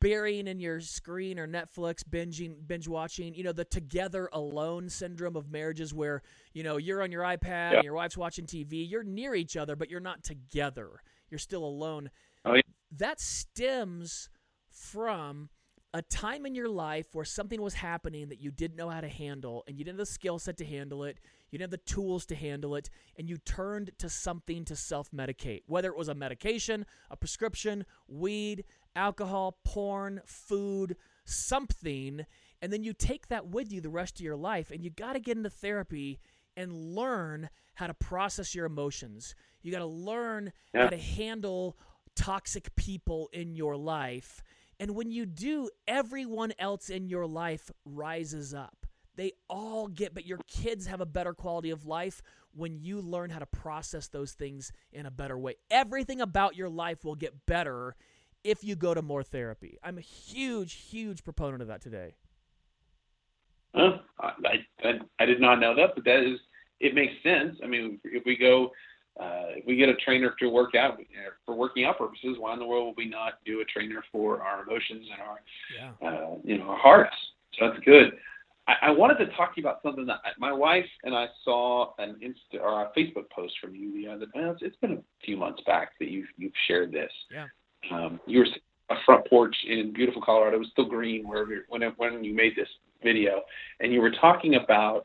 burying 0.00 0.46
in 0.46 0.60
your 0.60 0.80
screen 0.80 1.38
or 1.38 1.46
Netflix, 1.46 2.02
binging, 2.08 2.54
binge 2.66 2.88
watching, 2.88 3.34
you 3.34 3.44
know, 3.44 3.52
the 3.52 3.66
together 3.66 4.30
alone 4.32 4.88
syndrome 4.88 5.36
of 5.36 5.50
marriages 5.50 5.92
where, 5.92 6.22
you 6.54 6.62
know, 6.62 6.78
you're 6.78 7.02
on 7.02 7.12
your 7.12 7.22
iPad 7.22 7.72
Yeah. 7.72 7.74
and 7.76 7.84
your 7.84 7.92
wife's 7.94 8.16
watching 8.16 8.46
TV, 8.46 8.88
you're 8.88 9.02
near 9.04 9.34
each 9.34 9.56
other, 9.58 9.76
but 9.76 9.90
you're 9.90 10.00
not 10.00 10.22
together. 10.24 11.02
You're 11.28 11.38
still 11.38 11.64
alone. 11.64 12.10
Oh, 12.46 12.54
yeah. 12.54 12.62
That 12.92 13.20
stems 13.20 14.30
from 14.70 15.50
a 15.94 16.02
time 16.02 16.44
in 16.44 16.54
your 16.56 16.68
life 16.68 17.06
where 17.14 17.24
something 17.24 17.62
was 17.62 17.72
happening 17.74 18.28
that 18.28 18.40
you 18.40 18.50
didn't 18.50 18.76
know 18.76 18.90
how 18.90 19.00
to 19.00 19.08
handle 19.08 19.62
and 19.66 19.78
you 19.78 19.84
didn't 19.84 19.96
have 19.98 20.06
the 20.06 20.12
skill 20.12 20.38
set 20.40 20.56
to 20.58 20.64
handle 20.64 21.04
it, 21.04 21.18
you 21.50 21.58
didn't 21.58 21.70
have 21.72 21.80
the 21.80 21.90
tools 21.92 22.26
to 22.26 22.34
handle 22.34 22.74
it, 22.74 22.90
and 23.16 23.28
you 23.28 23.38
turned 23.38 23.92
to 23.98 24.08
something 24.08 24.64
to 24.64 24.74
self 24.76 25.10
medicate. 25.12 25.62
Whether 25.66 25.88
it 25.88 25.96
was 25.96 26.08
a 26.08 26.14
medication, 26.14 26.84
a 27.10 27.16
prescription, 27.16 27.86
weed, 28.08 28.64
alcohol, 28.96 29.58
porn, 29.64 30.20
food, 30.26 30.96
something, 31.24 32.26
and 32.60 32.72
then 32.72 32.82
you 32.82 32.92
take 32.92 33.28
that 33.28 33.46
with 33.46 33.72
you 33.72 33.80
the 33.80 33.88
rest 33.88 34.18
of 34.18 34.24
your 34.24 34.36
life, 34.36 34.70
and 34.72 34.82
you 34.82 34.90
got 34.90 35.12
to 35.12 35.20
get 35.20 35.36
into 35.36 35.50
therapy 35.50 36.18
and 36.56 36.72
learn 36.72 37.48
how 37.74 37.86
to 37.86 37.94
process 37.94 38.54
your 38.54 38.66
emotions. 38.66 39.34
You 39.62 39.70
got 39.72 39.78
to 39.78 39.86
learn 39.86 40.52
Yeah. 40.74 40.84
how 40.84 40.90
to 40.90 40.96
handle 40.96 41.76
toxic 42.16 42.74
people 42.76 43.28
in 43.32 43.54
your 43.54 43.76
life. 43.76 44.42
And 44.84 44.94
when 44.94 45.10
you 45.10 45.24
do, 45.24 45.70
everyone 45.88 46.52
else 46.58 46.90
in 46.90 47.08
your 47.08 47.26
life 47.26 47.70
rises 47.86 48.52
up. 48.52 48.84
They 49.16 49.32
all 49.48 49.88
get, 49.88 50.12
but 50.12 50.26
your 50.26 50.40
kids 50.46 50.88
have 50.88 51.00
a 51.00 51.06
better 51.06 51.32
quality 51.32 51.70
of 51.70 51.86
life 51.86 52.20
when 52.52 52.76
you 52.76 53.00
learn 53.00 53.30
how 53.30 53.38
to 53.38 53.46
process 53.46 54.08
those 54.08 54.32
things 54.32 54.72
in 54.92 55.06
a 55.06 55.10
better 55.10 55.38
way. 55.38 55.54
Everything 55.70 56.20
about 56.20 56.54
your 56.54 56.68
life 56.68 57.02
will 57.02 57.14
get 57.14 57.46
better 57.46 57.96
if 58.44 58.62
you 58.62 58.76
go 58.76 58.92
to 58.92 59.00
more 59.00 59.22
therapy. 59.22 59.78
I'm 59.82 59.96
a 59.96 60.02
huge, 60.02 60.74
huge 60.74 61.24
proponent 61.24 61.62
of 61.62 61.68
that 61.68 61.80
today. 61.80 62.16
Huh? 63.74 64.00
I, 64.20 64.66
I 64.82 64.90
I 65.18 65.24
did 65.24 65.40
not 65.40 65.60
know 65.60 65.74
that, 65.76 65.94
but 65.94 66.04
that 66.04 66.30
is 66.30 66.38
it 66.80 66.94
makes 66.94 67.14
sense. 67.22 67.56
I 67.64 67.68
mean, 67.68 68.00
if 68.04 68.24
we 68.26 68.36
go, 68.36 68.70
uh, 69.20 69.54
if 69.56 69.64
we 69.66 69.76
get 69.76 69.88
a 69.88 69.94
trainer 69.96 70.34
to 70.40 70.48
work 70.48 70.74
out 70.74 70.94
uh, 70.94 71.30
for 71.46 71.54
working 71.54 71.84
out 71.84 71.98
purposes, 71.98 72.36
why 72.38 72.52
in 72.52 72.58
the 72.58 72.66
world 72.66 72.88
would 72.88 72.96
we 72.96 73.08
not 73.08 73.34
do 73.46 73.60
a 73.60 73.64
trainer 73.64 74.02
for 74.10 74.42
our 74.42 74.62
emotions 74.62 75.06
and 75.12 75.22
our 75.22 75.40
Yeah. 75.76 76.08
uh, 76.08 76.34
you 76.42 76.58
know, 76.58 76.64
our 76.70 76.78
hearts. 76.78 77.14
So 77.58 77.68
that's 77.68 77.84
good. 77.84 78.12
I, 78.66 78.88
I 78.88 78.90
wanted 78.90 79.18
to 79.18 79.26
talk 79.36 79.54
to 79.54 79.60
you 79.60 79.66
about 79.66 79.82
something 79.82 80.06
that 80.06 80.20
I, 80.24 80.30
my 80.38 80.52
wife 80.52 80.86
and 81.04 81.14
I 81.14 81.26
saw 81.44 81.92
an 81.98 82.16
Insta 82.24 82.60
or 82.60 82.82
a 82.82 82.90
Facebook 82.98 83.30
post 83.30 83.54
from 83.60 83.74
you 83.74 83.92
the 83.94 84.10
other. 84.10 84.26
Well, 84.34 84.52
it's, 84.52 84.62
it's 84.62 84.76
been 84.76 84.92
a 84.92 85.02
few 85.24 85.36
months 85.36 85.62
back 85.66 85.92
that 86.00 86.08
you've 86.08 86.28
you've 86.36 86.52
shared 86.66 86.90
this. 86.90 87.12
Yeah. 87.30 87.46
Um, 87.92 88.18
you 88.26 88.40
were 88.40 88.46
a 88.90 88.96
front 89.06 89.26
porch 89.28 89.54
in 89.68 89.92
beautiful 89.92 90.22
Colorado. 90.22 90.56
It 90.56 90.60
was 90.60 90.68
still 90.72 90.86
green 90.86 91.28
wherever 91.28 91.64
when 91.68 91.82
when 91.98 92.24
you 92.24 92.34
made 92.34 92.56
this 92.56 92.68
video, 93.02 93.42
and 93.80 93.92
you 93.92 94.00
were 94.00 94.12
talking 94.12 94.56
about 94.56 95.04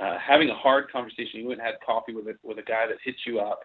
uh, 0.00 0.18
having 0.18 0.50
a 0.50 0.54
hard 0.54 0.90
conversation. 0.90 1.40
You 1.40 1.48
went 1.48 1.60
and 1.60 1.66
had 1.66 1.76
coffee 1.84 2.14
with 2.14 2.26
a 2.26 2.34
with 2.42 2.58
a 2.58 2.62
guy 2.62 2.86
that 2.86 2.96
hit 3.04 3.16
you 3.26 3.40
up 3.40 3.60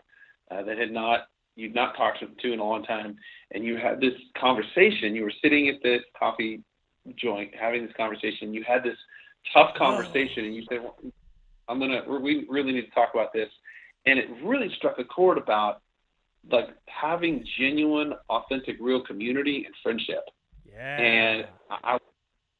uh, 0.51 0.63
that 0.63 0.77
had 0.77 0.91
not 0.91 1.27
you'd 1.55 1.75
not 1.75 1.95
talked 1.95 2.19
to 2.19 2.53
in 2.53 2.59
a 2.59 2.63
long 2.63 2.83
time, 2.83 3.15
and 3.51 3.63
you 3.63 3.77
had 3.77 3.99
this 3.99 4.13
conversation. 4.39 5.15
You 5.15 5.23
were 5.23 5.33
sitting 5.41 5.69
at 5.69 5.81
the 5.81 5.99
coffee 6.17 6.61
joint 7.15 7.51
having 7.59 7.85
this 7.85 7.95
conversation. 7.95 8.53
You 8.53 8.63
had 8.67 8.83
this 8.83 8.97
tough 9.53 9.71
conversation, 9.77 10.45
and 10.45 10.55
you 10.55 10.63
said, 10.69 10.83
well, 10.83 10.97
"I'm 11.67 11.79
gonna 11.79 12.01
we 12.07 12.45
really 12.49 12.73
need 12.73 12.85
to 12.85 12.91
talk 12.91 13.09
about 13.13 13.33
this," 13.33 13.49
and 14.05 14.19
it 14.19 14.27
really 14.43 14.69
struck 14.77 14.99
a 14.99 15.03
chord 15.03 15.37
about 15.37 15.81
like 16.51 16.69
having 16.85 17.45
genuine, 17.57 18.13
authentic, 18.29 18.77
real 18.79 19.03
community 19.03 19.63
and 19.65 19.75
friendship. 19.83 20.23
Yeah. 20.65 20.97
And 20.97 21.47
I, 21.69 21.97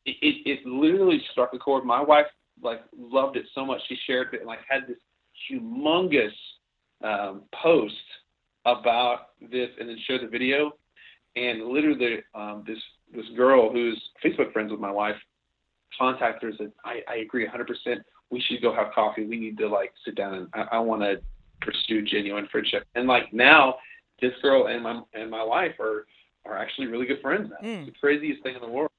it, 0.05 0.15
it 0.45 0.65
literally 0.65 1.21
struck 1.31 1.53
a 1.53 1.57
chord. 1.57 1.86
My 1.86 2.01
wife 2.01 2.25
like 2.61 2.81
loved 2.97 3.37
it 3.37 3.45
so 3.53 3.65
much 3.65 3.81
she 3.87 3.97
shared 4.05 4.33
it 4.33 4.39
and 4.39 4.47
like 4.47 4.59
had 4.67 4.87
this 4.87 4.97
humongous 5.51 6.31
um, 7.03 7.43
post 7.61 7.93
about 8.65 9.29
this 9.39 9.69
and 9.79 9.89
then 9.89 9.97
showed 10.07 10.21
the 10.21 10.27
video. 10.27 10.71
And 11.35 11.67
literally, 11.67 12.23
um, 12.33 12.63
this 12.65 12.79
this 13.13 13.25
girl 13.35 13.71
who's 13.71 14.01
Facebook 14.23 14.51
friends 14.51 14.71
with 14.71 14.79
my 14.79 14.91
wife 14.91 15.15
contacted 15.97 16.41
her 16.41 16.49
and 16.49 16.57
said, 16.57 16.71
"I, 16.83 17.01
I 17.07 17.15
agree 17.17 17.47
100%. 17.47 17.97
We 18.29 18.41
should 18.41 18.61
go 18.61 18.73
have 18.73 18.91
coffee. 18.93 19.25
We 19.25 19.37
need 19.37 19.57
to 19.59 19.67
like 19.67 19.93
sit 20.03 20.15
down 20.15 20.33
and 20.33 20.47
I, 20.53 20.77
I 20.77 20.79
want 20.79 21.01
to 21.03 21.21
pursue 21.61 22.01
genuine 22.01 22.47
friendship." 22.51 22.85
And 22.95 23.07
like 23.07 23.31
now, 23.33 23.75
this 24.19 24.33
girl 24.41 24.67
and 24.67 24.83
my 24.83 25.01
and 25.13 25.29
my 25.29 25.43
wife 25.43 25.79
are 25.79 26.07
are 26.45 26.57
actually 26.57 26.87
really 26.87 27.05
good 27.05 27.21
friends 27.21 27.49
now. 27.49 27.67
Mm. 27.67 27.87
It's 27.87 27.93
the 27.93 27.99
craziest 27.99 28.41
thing 28.41 28.55
in 28.55 28.61
the 28.61 28.67
world. 28.67 28.91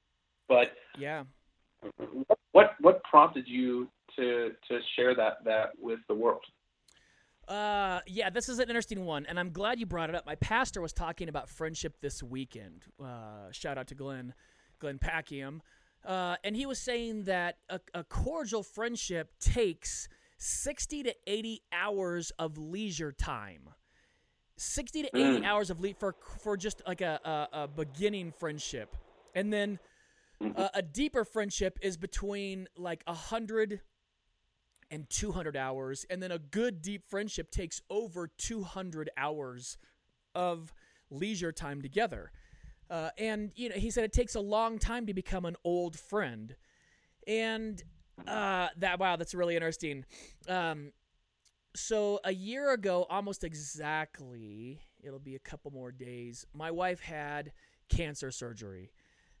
But 0.47 0.71
yeah. 0.97 1.23
What 2.81 3.03
prompted 3.03 3.45
you 3.47 3.87
to 4.15 4.51
to 4.67 4.79
share 4.95 5.15
that 5.15 5.43
that 5.45 5.71
with 5.79 5.99
the 6.07 6.13
world? 6.15 6.43
Uh, 7.47 7.99
yeah, 8.05 8.29
this 8.29 8.47
is 8.47 8.59
an 8.59 8.69
interesting 8.69 9.05
one, 9.05 9.25
and 9.25 9.39
I'm 9.39 9.51
glad 9.51 9.79
you 9.79 9.87
brought 9.87 10.09
it 10.09 10.15
up. 10.15 10.25
My 10.25 10.35
pastor 10.35 10.81
was 10.81 10.93
talking 10.93 11.29
about 11.29 11.49
friendship 11.49 11.95
this 11.99 12.21
weekend. 12.21 12.83
Uh, 13.03 13.49
shout 13.51 13.75
out 13.77 13.87
to 13.87 13.95
Glenn, 13.95 14.35
Glenn 14.77 14.99
Packiam, 14.99 15.61
uh, 16.05 16.35
and 16.43 16.55
he 16.55 16.67
was 16.67 16.77
saying 16.79 17.23
that 17.23 17.57
a, 17.69 17.79
a 17.95 18.03
cordial 18.03 18.61
friendship 18.61 19.31
takes 19.39 20.07
60 20.37 21.01
to 21.03 21.15
80 21.25 21.61
hours 21.73 22.31
of 22.37 22.59
leisure 22.59 23.11
time. 23.11 23.69
60 24.57 25.03
to 25.03 25.17
80 25.17 25.39
Mm. 25.39 25.45
hours 25.45 25.69
of 25.71 25.79
le- 25.81 25.93
for 25.95 26.15
for 26.43 26.55
just 26.55 26.83
like 26.85 27.01
a, 27.01 27.19
a, 27.53 27.63
a 27.63 27.67
beginning 27.67 28.31
friendship, 28.31 28.95
and 29.33 29.51
then 29.51 29.79
uh, 30.55 30.69
a 30.73 30.81
deeper 30.81 31.25
friendship 31.25 31.77
is 31.81 31.97
between 31.97 32.67
like 32.77 33.03
a 33.07 33.13
hundred 33.13 33.81
and 34.91 35.09
200 35.09 35.55
hours 35.55 36.05
and 36.09 36.21
then 36.21 36.31
a 36.31 36.39
good 36.39 36.81
deep 36.81 37.03
friendship 37.07 37.51
takes 37.51 37.81
over 37.89 38.27
200 38.27 39.09
hours 39.17 39.77
of 40.33 40.73
leisure 41.09 41.51
time 41.51 41.81
together. 41.81 42.31
Uh, 42.89 43.09
and 43.17 43.51
you 43.55 43.69
know 43.69 43.75
he 43.75 43.91
said 43.91 44.03
it 44.03 44.13
takes 44.13 44.33
a 44.33 44.39
long 44.39 44.79
time 44.79 45.05
to 45.05 45.13
become 45.13 45.45
an 45.45 45.55
old 45.63 45.97
friend. 45.97 46.55
And 47.27 47.83
uh, 48.27 48.69
that 48.77 48.99
wow 48.99 49.15
that's 49.15 49.35
really 49.35 49.55
interesting. 49.55 50.05
Um, 50.47 50.91
so 51.75 52.19
a 52.23 52.33
year 52.33 52.73
ago 52.73 53.05
almost 53.09 53.43
exactly 53.43 54.81
it'll 55.03 55.19
be 55.19 55.35
a 55.35 55.39
couple 55.39 55.69
more 55.69 55.91
days 55.91 56.45
my 56.51 56.71
wife 56.71 56.99
had 56.99 57.51
cancer 57.89 58.31
surgery 58.31 58.91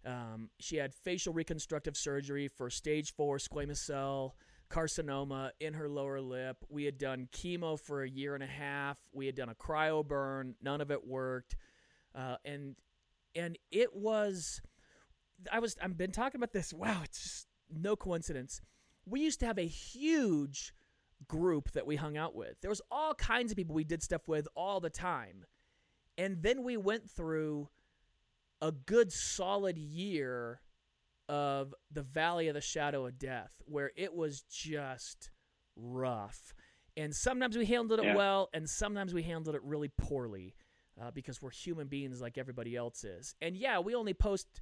um, 0.05 0.49
she 0.59 0.77
had 0.77 0.93
facial 0.93 1.33
reconstructive 1.33 1.97
surgery 1.97 2.47
for 2.47 2.69
stage 2.69 3.13
four 3.13 3.37
squamous 3.37 3.77
cell 3.77 4.35
carcinoma 4.69 5.49
in 5.59 5.73
her 5.73 5.89
lower 5.89 6.21
lip. 6.21 6.63
We 6.69 6.85
had 6.85 6.97
done 6.97 7.27
chemo 7.31 7.79
for 7.79 8.03
a 8.03 8.09
year 8.09 8.35
and 8.35 8.43
a 8.43 8.47
half. 8.47 8.97
We 9.11 9.25
had 9.25 9.35
done 9.35 9.49
a 9.49 9.55
cryo 9.55 10.07
burn. 10.07 10.55
None 10.61 10.81
of 10.81 10.91
it 10.91 11.05
worked, 11.05 11.55
uh, 12.15 12.35
and 12.45 12.75
and 13.35 13.57
it 13.71 13.95
was. 13.95 14.61
I 15.51 15.59
was. 15.59 15.75
I've 15.81 15.97
been 15.97 16.11
talking 16.11 16.39
about 16.39 16.53
this. 16.53 16.73
Wow, 16.77 17.01
it's 17.03 17.21
just 17.21 17.47
no 17.69 17.95
coincidence. 17.95 18.61
We 19.05 19.21
used 19.21 19.39
to 19.41 19.47
have 19.47 19.57
a 19.57 19.67
huge 19.67 20.73
group 21.27 21.71
that 21.71 21.85
we 21.85 21.95
hung 21.95 22.15
out 22.15 22.35
with. 22.35 22.61
There 22.61 22.69
was 22.69 22.81
all 22.91 23.13
kinds 23.13 23.51
of 23.51 23.57
people 23.57 23.75
we 23.75 23.83
did 23.83 24.03
stuff 24.03 24.27
with 24.27 24.47
all 24.55 24.79
the 24.79 24.89
time, 24.89 25.45
and 26.17 26.41
then 26.41 26.63
we 26.63 26.77
went 26.77 27.09
through 27.09 27.69
a 28.61 28.71
good 28.71 29.11
solid 29.11 29.77
year 29.77 30.61
of 31.27 31.73
the 31.91 32.01
Valley 32.01 32.47
of 32.47 32.55
the 32.55 32.61
Shadow 32.61 33.05
of 33.05 33.17
Death, 33.19 33.51
where 33.65 33.91
it 33.95 34.13
was 34.13 34.41
just 34.49 35.29
rough. 35.75 36.53
And 36.97 37.15
sometimes 37.15 37.55
we 37.57 37.65
handled 37.65 37.99
it 37.99 38.05
Yeah. 38.05 38.15
well, 38.15 38.49
and 38.53 38.69
sometimes 38.69 39.13
we 39.13 39.23
handled 39.23 39.55
it 39.55 39.63
really 39.63 39.89
poorly 39.89 40.55
uh, 40.99 41.11
because 41.11 41.41
we're 41.41 41.51
human 41.51 41.87
beings 41.87 42.19
like 42.19 42.37
everybody 42.37 42.75
else 42.75 43.03
is. 43.03 43.35
And 43.41 43.55
yeah, 43.55 43.79
we 43.79 43.95
only 43.95 44.13
post 44.13 44.59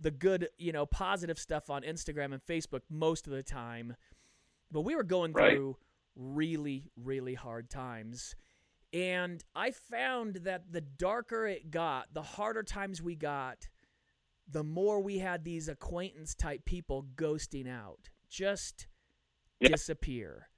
the 0.00 0.10
good, 0.10 0.48
you 0.56 0.72
know, 0.72 0.86
positive 0.86 1.38
stuff 1.38 1.68
on 1.68 1.82
Instagram 1.82 2.32
and 2.32 2.40
Facebook 2.40 2.82
most 2.88 3.26
of 3.26 3.32
the 3.32 3.42
time. 3.42 3.96
But 4.70 4.82
we 4.82 4.94
were 4.94 5.02
going 5.02 5.32
Right. 5.32 5.52
through 5.54 5.76
really, 6.16 6.90
really 6.96 7.34
hard 7.34 7.68
times. 7.68 8.34
And 8.92 9.44
I 9.54 9.70
found 9.70 10.36
that 10.44 10.72
the 10.72 10.80
darker 10.80 11.46
it 11.46 11.70
got, 11.70 12.14
the 12.14 12.22
harder 12.22 12.62
times 12.62 13.02
we 13.02 13.16
got, 13.16 13.68
the 14.50 14.64
more 14.64 15.00
we 15.00 15.18
had 15.18 15.44
these 15.44 15.68
acquaintance 15.68 16.34
type 16.34 16.64
people 16.64 17.04
ghosting 17.16 17.68
out, 17.68 18.08
just 18.28 18.86
Yeah. 19.60 19.68
disappear. 19.68 20.48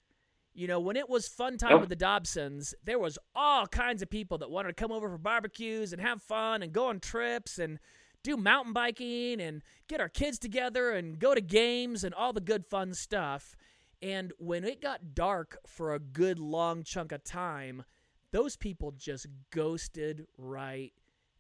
You 0.53 0.67
know, 0.69 0.81
when 0.81 0.97
it 0.97 1.09
was 1.09 1.27
fun 1.29 1.59
time 1.59 1.73
Yep. 1.73 1.81
with 1.81 1.89
the 1.89 1.97
Dobsons, 1.97 2.75
there 2.85 2.99
was 2.99 3.19
all 3.35 3.67
kinds 3.67 4.03
of 4.03 4.11
people 4.11 4.39
that 4.39 4.51
wanted 4.51 4.69
to 4.69 4.75
come 4.75 4.93
over 4.93 5.09
for 5.09 5.19
barbecues 5.19 5.93
and 5.93 6.01
have 6.03 6.23
fun 6.23 6.63
and 6.63 6.73
go 6.73 6.87
on 6.87 7.01
trips 7.01 7.59
and 7.59 7.79
do 8.23 8.37
mountain 8.37 8.73
biking 8.73 9.41
and 9.41 9.63
get 9.89 10.01
our 10.01 10.09
kids 10.09 10.39
together 10.39 10.91
and 10.93 11.19
go 11.19 11.35
to 11.35 11.41
games 11.41 12.05
and 12.05 12.15
all 12.15 12.33
the 12.33 12.41
good 12.41 12.67
fun 12.67 12.95
stuff. 12.95 13.57
And 14.03 14.33
when 14.39 14.65
it 14.65 14.81
got 14.83 15.15
dark 15.15 15.59
for 15.67 15.95
a 15.95 15.99
good 15.99 16.39
long 16.39 16.83
chunk 16.85 17.13
of 17.13 17.25
time, 17.25 17.85
those 18.33 18.57
people 18.57 18.93
just 18.93 19.27
ghosted 19.51 20.27
right 20.39 20.93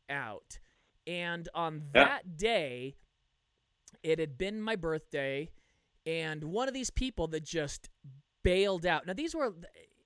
out. 0.08 0.58
And 1.06 1.48
on 1.54 1.90
Yeah. 1.94 2.04
that 2.04 2.36
day, 2.36 2.96
it 4.02 4.18
had 4.18 4.38
been 4.38 4.60
my 4.60 4.76
birthday, 4.76 5.50
and 6.06 6.44
one 6.44 6.68
of 6.68 6.74
these 6.74 6.90
people 6.90 7.28
that 7.28 7.44
just 7.44 7.90
bailed 8.42 8.86
out. 8.86 9.06
Now, 9.06 9.12
these 9.12 9.34
were, 9.34 9.54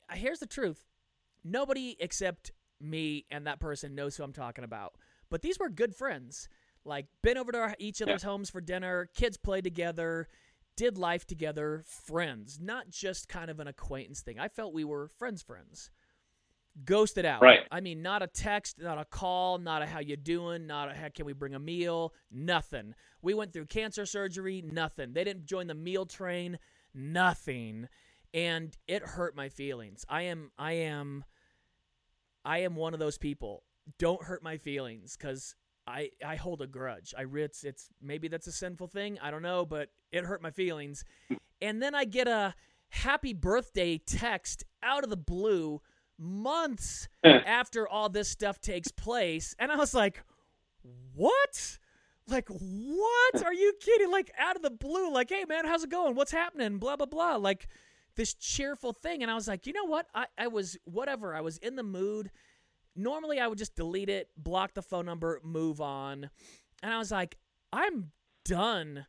uh, 0.08 0.14
here's 0.14 0.40
the 0.40 0.46
truth 0.46 0.86
nobody 1.46 1.94
except 2.00 2.52
me 2.80 3.26
and 3.30 3.46
that 3.46 3.60
person 3.60 3.94
knows 3.94 4.16
who 4.16 4.22
I'm 4.24 4.32
talking 4.32 4.64
about. 4.64 4.96
But 5.30 5.42
these 5.42 5.58
were 5.58 5.68
good 5.68 5.94
friends. 5.94 6.48
Like, 6.84 7.06
been 7.22 7.36
over 7.38 7.52
to 7.52 7.58
our, 7.58 7.76
each 7.78 8.00
other's 8.02 8.22
homes 8.22 8.50
for 8.50 8.60
dinner, 8.60 9.08
kids 9.14 9.36
played 9.36 9.64
together, 9.64 10.28
did 10.76 10.98
life 10.98 11.26
together, 11.26 11.82
friends, 11.86 12.58
not 12.60 12.88
just 12.90 13.28
kind 13.28 13.50
of 13.50 13.60
an 13.60 13.68
acquaintance 13.68 14.22
thing. 14.22 14.38
I 14.38 14.48
felt 14.48 14.74
we 14.74 14.84
were 14.84 15.08
friends, 15.08 15.42
friends. 15.42 15.90
Ghosted 16.84 17.24
out. 17.24 17.40
Right. 17.40 17.60
I 17.70 17.80
mean, 17.80 18.02
not 18.02 18.22
a 18.22 18.26
text, 18.26 18.80
not 18.80 18.98
a 18.98 19.04
call, 19.04 19.58
not 19.58 19.82
a 19.82 19.86
how 19.86 20.00
you 20.00 20.16
doing, 20.16 20.66
not 20.66 20.90
a 20.90 20.94
how 20.94 21.08
can 21.14 21.24
we 21.24 21.32
bring 21.32 21.54
a 21.54 21.58
meal, 21.60 22.12
nothing. 22.32 22.94
We 23.22 23.32
went 23.32 23.52
through 23.52 23.66
cancer 23.66 24.04
surgery, 24.06 24.60
nothing. 24.60 25.12
They 25.12 25.22
didn't 25.22 25.46
join 25.46 25.68
the 25.68 25.74
meal 25.74 26.04
train, 26.04 26.58
nothing. 26.92 27.86
And 28.32 28.76
it 28.88 29.04
hurt 29.04 29.36
my 29.36 29.48
feelings. 29.48 30.04
I 30.08 30.22
am 30.22 30.50
I 30.58 30.72
am 30.72 31.24
I 32.44 32.58
am 32.58 32.74
one 32.74 32.92
of 32.92 32.98
those 32.98 33.18
people. 33.18 33.62
Don't 34.00 34.24
hurt 34.24 34.42
my 34.42 34.56
feelings 34.56 35.16
cuz 35.16 35.54
I 35.86 36.10
I 36.26 36.34
hold 36.34 36.60
a 36.60 36.66
grudge. 36.66 37.14
I 37.16 37.24
it's 37.34 37.62
it's 37.62 37.88
maybe 38.02 38.26
that's 38.26 38.48
a 38.48 38.52
sinful 38.52 38.88
thing, 38.88 39.16
I 39.22 39.30
don't 39.30 39.42
know, 39.42 39.64
but 39.64 39.90
it 40.10 40.24
hurt 40.24 40.42
my 40.42 40.50
feelings. 40.50 41.04
And 41.62 41.80
then 41.80 41.94
I 41.94 42.04
get 42.04 42.26
a 42.26 42.56
happy 42.88 43.32
birthday 43.32 43.98
text 43.98 44.64
out 44.82 45.04
of 45.04 45.10
the 45.10 45.16
blue 45.16 45.80
months 46.18 47.08
after 47.22 47.88
all 47.88 48.08
this 48.08 48.28
stuff 48.28 48.60
takes 48.60 48.90
place. 48.90 49.54
And 49.58 49.72
I 49.72 49.76
was 49.76 49.94
like, 49.94 50.22
what? 51.14 51.78
Like, 52.26 52.48
what? 52.48 53.44
Are 53.44 53.52
you 53.52 53.74
kidding? 53.80 54.10
Like, 54.10 54.30
out 54.38 54.56
of 54.56 54.62
the 54.62 54.70
blue, 54.70 55.12
like, 55.12 55.30
hey, 55.30 55.44
man, 55.46 55.66
how's 55.66 55.84
it 55.84 55.90
going? 55.90 56.14
What's 56.14 56.32
happening? 56.32 56.78
Blah, 56.78 56.96
blah, 56.96 57.06
blah. 57.06 57.36
Like, 57.36 57.68
this 58.16 58.34
cheerful 58.34 58.92
thing. 58.92 59.22
And 59.22 59.30
I 59.30 59.34
was 59.34 59.48
like, 59.48 59.66
you 59.66 59.72
know 59.72 59.84
what? 59.84 60.06
I, 60.14 60.26
I 60.38 60.46
was, 60.46 60.78
whatever. 60.84 61.34
I 61.34 61.40
was 61.40 61.58
in 61.58 61.76
the 61.76 61.82
mood. 61.82 62.30
Normally, 62.96 63.40
I 63.40 63.48
would 63.48 63.58
just 63.58 63.74
delete 63.74 64.08
it, 64.08 64.28
block 64.36 64.74
the 64.74 64.82
phone 64.82 65.04
number, 65.04 65.40
move 65.42 65.80
on. 65.80 66.30
And 66.82 66.94
I 66.94 66.98
was 66.98 67.10
like, 67.10 67.36
I'm 67.72 68.12
done. 68.44 69.06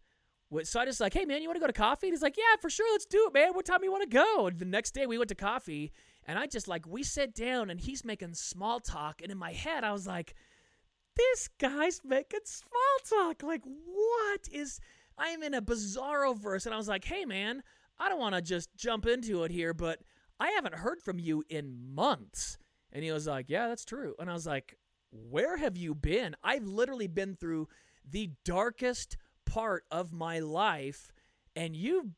With, 0.50 0.68
so 0.68 0.80
I 0.80 0.86
just 0.86 1.00
like, 1.00 1.14
hey, 1.14 1.26
man, 1.26 1.42
you 1.42 1.48
want 1.48 1.58
to 1.58 1.62
go 1.62 1.68
to 1.68 1.74
coffee? 1.74 2.08
And 2.08 2.14
he's 2.14 2.22
like, 2.22 2.38
yeah, 2.38 2.60
for 2.60 2.70
sure. 2.70 2.92
Let's 2.92 3.06
do 3.06 3.26
it, 3.28 3.34
man. 3.34 3.54
What 3.54 3.66
time 3.66 3.84
you 3.84 3.92
want 3.92 4.10
to 4.10 4.18
go? 4.18 4.48
And 4.48 4.60
the 4.60 4.66
next 4.66 4.92
day, 4.92 5.06
we 5.06 5.18
went 5.18 5.30
to 5.30 5.36
coffee. 5.36 5.92
And 6.26 6.40
I 6.40 6.48
just 6.48 6.68
like, 6.68 6.88
we 6.88 7.04
sit 7.04 7.36
down 7.36 7.70
and 7.70 7.80
he's 7.80 8.04
making 8.04 8.34
small 8.34 8.80
talk. 8.80 9.22
And 9.22 9.32
in 9.32 9.38
my 9.38 9.54
head, 9.54 9.84
I 9.84 9.92
was 9.92 10.08
like, 10.08 10.34
this 11.16 11.50
guy's 11.60 12.02
making 12.04 12.42
small 12.46 13.00
talk. 13.10 13.44
Like, 13.44 13.62
what 13.64 14.48
is. 14.52 14.80
I'm 15.18 15.44
in 15.44 15.54
a 15.54 15.62
bizarro 15.62 16.38
verse, 16.38 16.66
and 16.66 16.76
I 16.76 16.78
was 16.78 16.90
like, 16.90 17.06
hey, 17.06 17.24
man, 17.24 17.64
I 17.98 18.10
don't 18.10 18.20
want 18.20 18.36
to 18.36 18.42
just 18.42 18.76
jump 18.76 19.06
into 19.06 19.44
it 19.44 19.52
here, 19.52 19.74
but 19.74 20.00
I 20.42 20.50
haven't 20.50 20.76
heard 20.76 21.02
from 21.02 21.20
you 21.20 21.42
in 21.50 21.94
months. 21.96 22.58
And 22.92 23.02
he 23.02 23.14
was 23.14 23.26
like, 23.26 23.46
yeah, 23.48 23.70
that's 23.70 23.86
true. 23.86 24.16
And 24.20 24.30
I 24.30 24.34
was 24.34 24.46
like, 24.46 24.76
where 25.12 25.56
have 25.56 25.78
you 25.78 25.96
been? 25.96 26.36
I've 26.44 26.66
literally 26.66 27.08
been 27.08 27.36
through 27.36 27.70
the 28.10 28.32
darkest 28.44 29.16
part 29.46 29.86
of 29.90 30.12
my 30.12 30.40
life, 30.40 31.14
and 31.56 31.76
you 31.76 32.12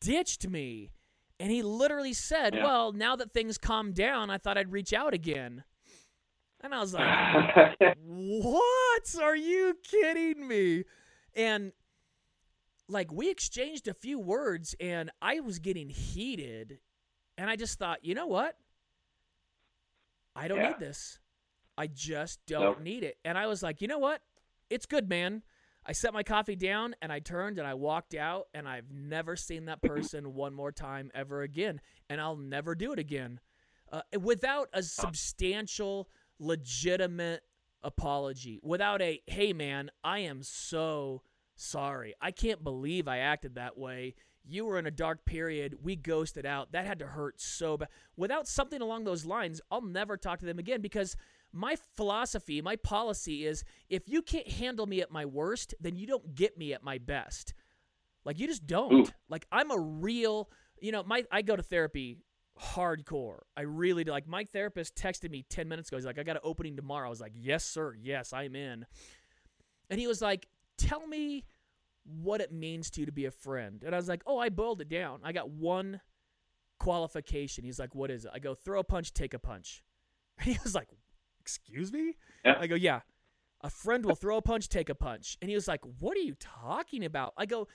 ditched 0.00 0.48
me. 0.48 0.90
And 1.42 1.50
he 1.50 1.60
literally 1.62 2.12
said, 2.12 2.54
Yeah. 2.54 2.62
well, 2.62 2.92
now 2.92 3.16
that 3.16 3.32
things 3.32 3.58
calmed 3.58 3.94
down, 3.94 4.30
I 4.30 4.38
thought 4.38 4.56
I'd 4.56 4.70
reach 4.70 4.92
out 4.92 5.12
again. 5.12 5.64
And 6.60 6.72
I 6.72 6.78
was 6.78 6.94
like, 6.94 7.04
what? 8.06 9.16
Are 9.20 9.34
you 9.34 9.76
kidding 9.82 10.46
me? 10.46 10.84
And 11.34 11.72
like 12.88 13.10
we 13.10 13.28
exchanged 13.28 13.88
a 13.88 13.94
few 13.94 14.20
words 14.20 14.76
and 14.78 15.10
I 15.20 15.40
was 15.40 15.58
getting 15.58 15.88
heated 15.88 16.78
and 17.36 17.50
I 17.50 17.56
just 17.56 17.76
thought, 17.76 18.04
you 18.04 18.14
know 18.14 18.28
what? 18.28 18.56
I 20.36 20.46
don't 20.46 20.58
Yeah. 20.58 20.68
need 20.68 20.78
this. 20.78 21.18
I 21.76 21.88
just 21.88 22.38
don't 22.46 22.62
Nope. 22.62 22.80
need 22.84 23.02
it. 23.02 23.18
And 23.24 23.36
I 23.36 23.48
was 23.48 23.64
like, 23.64 23.82
you 23.82 23.88
know 23.88 23.98
what? 23.98 24.22
It's 24.70 24.86
good, 24.86 25.08
man. 25.08 25.42
I 25.84 25.92
set 25.92 26.14
my 26.14 26.22
coffee 26.22 26.56
down 26.56 26.94
and 27.02 27.12
I 27.12 27.18
turned 27.18 27.58
and 27.58 27.66
I 27.66 27.74
walked 27.74 28.14
out 28.14 28.46
and 28.54 28.68
I've 28.68 28.90
never 28.92 29.36
seen 29.36 29.66
that 29.66 29.82
person 29.82 30.34
one 30.34 30.54
more 30.54 30.72
time 30.72 31.10
ever 31.14 31.42
again. 31.42 31.80
And 32.08 32.20
I'll 32.20 32.36
never 32.36 32.74
do 32.74 32.92
it 32.92 32.98
again. 32.98 33.40
Uh, 33.90 34.02
without 34.20 34.68
a 34.72 34.82
substantial, 34.82 36.08
legitimate 36.38 37.42
apology, 37.82 38.58
without 38.62 39.02
a, 39.02 39.20
hey, 39.26 39.52
man, 39.52 39.90
I 40.02 40.20
am 40.20 40.42
so 40.42 41.22
sorry. 41.56 42.14
I 42.20 42.30
can't 42.30 42.64
believe 42.64 43.06
I 43.06 43.18
acted 43.18 43.56
that 43.56 43.76
way. 43.76 44.14
You 44.44 44.64
were 44.64 44.78
in 44.78 44.86
a 44.86 44.90
dark 44.90 45.24
period. 45.24 45.76
We 45.82 45.94
ghosted 45.96 46.46
out. 46.46 46.72
That 46.72 46.86
had 46.86 46.98
to 47.00 47.06
hurt 47.06 47.40
so 47.40 47.76
bad. 47.76 47.88
Without 48.16 48.48
something 48.48 48.80
along 48.80 49.04
those 49.04 49.24
lines, 49.24 49.60
I'll 49.70 49.82
never 49.82 50.16
talk 50.16 50.40
to 50.40 50.46
them 50.46 50.58
again 50.58 50.80
because 50.80 51.16
my 51.52 51.76
philosophy, 51.96 52.62
my 52.62 52.76
policy 52.76 53.44
is 53.44 53.64
if 53.88 54.08
you 54.08 54.22
can't 54.22 54.48
handle 54.48 54.86
me 54.86 55.00
at 55.02 55.10
my 55.10 55.26
worst, 55.26 55.74
then 55.80 55.96
you 55.96 56.06
don't 56.06 56.34
get 56.34 56.56
me 56.56 56.72
at 56.72 56.82
my 56.82 56.98
best. 56.98 57.54
Like 58.24 58.38
you 58.38 58.46
just 58.46 58.66
don't. 58.66 58.92
Ooh. 59.08 59.12
Like 59.28 59.46
I'm 59.52 59.70
a 59.70 59.78
real, 59.78 60.50
you 60.80 60.92
know, 60.92 61.02
my 61.02 61.24
I 61.30 61.42
go 61.42 61.56
to 61.56 61.62
therapy 61.62 62.18
hardcore. 62.60 63.40
I 63.56 63.62
really 63.62 64.04
do. 64.04 64.10
Like 64.10 64.28
my 64.28 64.44
therapist 64.44 64.94
texted 64.94 65.30
me 65.30 65.44
10 65.48 65.68
minutes 65.68 65.88
ago. 65.88 65.96
He's 65.96 66.06
like, 66.06 66.18
I 66.18 66.22
got 66.22 66.36
an 66.36 66.42
opening 66.44 66.76
tomorrow. 66.76 67.06
I 67.06 67.10
was 67.10 67.20
like, 67.20 67.32
yes, 67.34 67.64
sir. 67.64 67.94
Yes, 68.00 68.32
I'm 68.32 68.54
in. 68.54 68.86
And 69.90 70.00
he 70.00 70.06
was 70.06 70.22
like, 70.22 70.46
tell 70.78 71.06
me 71.06 71.44
what 72.04 72.40
it 72.40 72.52
means 72.52 72.90
to 72.90 73.00
you 73.00 73.06
to 73.06 73.12
be 73.12 73.26
a 73.26 73.30
friend. 73.30 73.82
And 73.84 73.94
I 73.94 73.98
was 73.98 74.08
like, 74.08 74.22
oh, 74.26 74.38
I 74.38 74.48
boiled 74.48 74.80
it 74.80 74.88
down. 74.88 75.20
I 75.22 75.32
got 75.32 75.50
one 75.50 76.00
qualification. 76.78 77.64
He's 77.64 77.78
like, 77.78 77.94
what 77.94 78.10
is 78.10 78.24
it? 78.24 78.30
I 78.34 78.38
go, 78.38 78.54
throw 78.54 78.80
a 78.80 78.84
punch, 78.84 79.12
take 79.12 79.34
a 79.34 79.38
punch. 79.38 79.82
And 80.38 80.46
he 80.50 80.58
was 80.64 80.74
like, 80.74 80.88
excuse 81.42 81.92
me? 81.92 82.16
Yeah. 82.44 82.56
I 82.58 82.66
go, 82.68 82.76
yeah. 82.76 83.00
A 83.62 83.70
friend 83.70 84.04
will 84.04 84.14
throw 84.14 84.36
a 84.36 84.42
punch, 84.42 84.68
take 84.68 84.88
a 84.88 84.94
punch. 84.94 85.36
And 85.40 85.48
he 85.48 85.54
was 85.54 85.68
like, 85.68 85.80
what 86.00 86.16
are 86.16 86.20
you 86.20 86.34
talking 86.38 87.04
about? 87.04 87.32
I 87.36 87.46
go, 87.46 87.68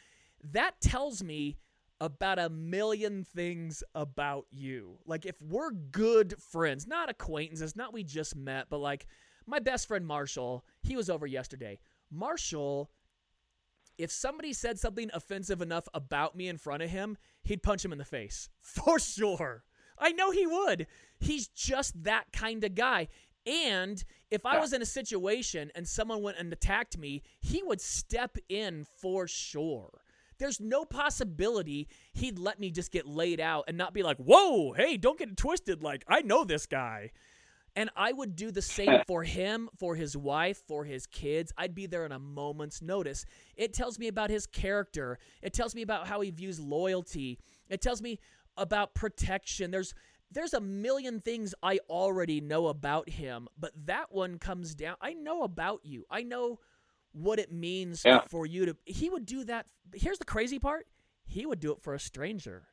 that 0.51 0.79
tells 0.81 1.23
me 1.23 1.57
about 1.99 2.39
a 2.39 2.49
million 2.49 3.23
things 3.23 3.83
about 3.95 4.45
you. 4.51 4.97
Like 5.05 5.25
if 5.25 5.35
we're 5.41 5.71
good 5.71 6.35
friends, 6.41 6.87
not 6.87 7.09
acquaintances, 7.09 7.75
not 7.75 7.93
we 7.93 8.03
just 8.03 8.35
met, 8.35 8.67
but 8.69 8.79
like 8.79 9.07
my 9.45 9.59
best 9.59 9.87
friend 9.87 10.05
Marshall, 10.05 10.65
he 10.83 10.95
was 10.95 11.09
over 11.09 11.25
yesterday. 11.25 11.79
Marshall, 12.11 12.91
if 13.97 14.11
somebody 14.11 14.53
said 14.53 14.79
something 14.79 15.09
offensive 15.13 15.61
enough 15.61 15.87
about 15.93 16.35
me 16.35 16.47
in 16.47 16.57
front 16.57 16.83
of 16.83 16.89
him, 16.89 17.17
he'd 17.43 17.63
punch 17.63 17.83
him 17.83 17.91
in 17.91 17.97
the 17.97 18.05
face. 18.05 18.49
For 18.61 18.99
sure. 18.99 19.63
I 19.99 20.11
know 20.11 20.31
he 20.31 20.45
would. 20.45 20.87
He's 21.19 21.47
just 21.47 22.03
that 22.03 22.25
kind 22.31 22.63
of 22.63 22.75
guy. 22.75 23.07
And 23.47 24.03
if 24.29 24.45
I 24.45 24.59
was 24.59 24.73
in 24.73 24.81
a 24.81 24.85
situation 24.85 25.71
and 25.73 25.87
someone 25.87 26.21
went 26.21 26.37
and 26.37 26.51
attacked 26.51 26.97
me, 26.97 27.23
he 27.39 27.63
would 27.63 27.79
step 27.79 28.37
in 28.49 28.85
for 29.01 29.25
sure. 29.25 30.01
There's 30.37 30.59
no 30.59 30.83
possibility 30.85 31.87
he'd 32.13 32.37
let 32.37 32.59
me 32.59 32.69
just 32.69 32.91
get 32.91 33.07
laid 33.07 33.39
out 33.39 33.65
and 33.67 33.77
not 33.77 33.93
be 33.93 34.03
like, 34.03 34.17
whoa, 34.17 34.73
hey, 34.73 34.97
don't 34.97 35.17
get 35.17 35.35
twisted. 35.37 35.81
Like, 35.81 36.03
I 36.07 36.21
know 36.21 36.43
this 36.43 36.65
guy. 36.65 37.11
And 37.75 37.89
I 37.95 38.11
would 38.11 38.35
do 38.35 38.51
the 38.51 38.61
same 38.61 39.01
for 39.07 39.23
him, 39.23 39.69
for 39.79 39.95
his 39.95 40.17
wife, 40.17 40.61
for 40.67 40.83
his 40.83 41.07
kids. 41.07 41.53
I'd 41.57 41.73
be 41.73 41.85
there 41.85 42.05
in 42.05 42.11
a 42.11 42.19
moment's 42.19 42.81
notice. 42.81 43.25
It 43.55 43.73
tells 43.73 43.97
me 43.97 44.09
about 44.09 44.29
his 44.29 44.45
character. 44.45 45.19
It 45.41 45.53
tells 45.53 45.73
me 45.73 45.83
about 45.83 46.07
how 46.07 46.19
he 46.21 46.31
views 46.31 46.59
loyalty. 46.59 47.39
It 47.69 47.81
tells 47.81 48.01
me 48.01 48.19
about 48.57 48.93
protection. 48.93 49.71
There's 49.71 49.93
there's 50.31 50.53
a 50.53 50.61
million 50.61 51.19
things 51.21 51.53
I 51.63 51.79
already 51.89 52.41
know 52.41 52.67
about 52.67 53.09
him, 53.09 53.47
but 53.57 53.71
that 53.85 54.11
one 54.11 54.39
comes 54.39 54.75
down. 54.75 54.95
I 55.01 55.13
know 55.13 55.43
about 55.43 55.81
you. 55.83 56.05
I 56.09 56.23
know 56.23 56.59
what 57.13 57.39
it 57.39 57.51
means 57.51 58.03
Yeah. 58.05 58.21
for 58.29 58.45
you 58.45 58.65
to 58.65 58.77
he 58.85 59.09
would 59.09 59.25
do 59.25 59.43
that. 59.45 59.67
Here's 59.93 60.19
the 60.19 60.25
crazy 60.25 60.59
part. 60.59 60.87
He 61.25 61.45
would 61.45 61.59
do 61.59 61.71
it 61.71 61.81
for 61.81 61.93
a 61.93 61.99
stranger. 61.99 62.67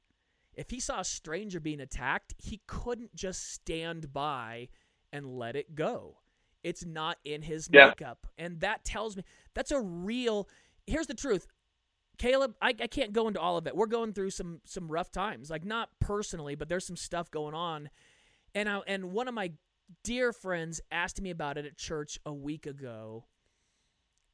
If 0.55 0.71
he 0.71 0.81
saw 0.81 1.01
a 1.01 1.05
stranger 1.05 1.61
being 1.61 1.81
attacked, 1.81 2.35
he 2.39 2.61
couldn't 2.67 3.15
just 3.15 3.53
stand 3.53 4.13
by 4.13 4.69
and 5.13 5.27
let 5.39 5.57
it 5.57 5.75
go. 5.75 6.19
It's 6.63 6.85
not 6.85 7.19
in 7.25 7.43
his 7.43 7.69
Yeah. 7.73 7.89
makeup. 7.89 8.27
And 8.39 8.61
that 8.61 8.85
tells 8.85 9.17
me 9.17 9.25
that's 9.55 9.71
a 9.71 9.81
real 9.81 10.49
here's 10.87 11.07
the 11.07 11.15
truth. 11.15 11.47
Caleb, 12.19 12.55
I, 12.63 12.69
I 12.69 12.87
can't 12.87 13.13
go 13.13 13.29
into 13.29 13.41
all 13.41 13.57
of 13.57 13.67
it. 13.67 13.77
We're 13.77 13.87
going 13.87 14.13
through 14.13 14.31
some 14.31 14.61
some 14.65 14.89
rough 14.89 15.11
times. 15.11 15.51
Like 15.51 15.65
not 15.65 15.91
personally, 16.01 16.55
but 16.55 16.69
there's 16.69 16.87
some 16.87 16.97
stuff 16.97 17.31
going 17.31 17.55
on. 17.55 17.91
And 18.55 18.69
I, 18.69 18.81
and 18.87 19.13
one 19.13 19.27
of 19.29 19.35
my 19.35 19.53
dear 20.03 20.33
friends 20.33 20.81
asked 20.91 21.21
me 21.21 21.31
about 21.31 21.59
it 21.59 21.67
at 21.67 21.77
church 21.77 22.19
a 22.25 22.33
week 22.33 22.67
ago. 22.67 23.27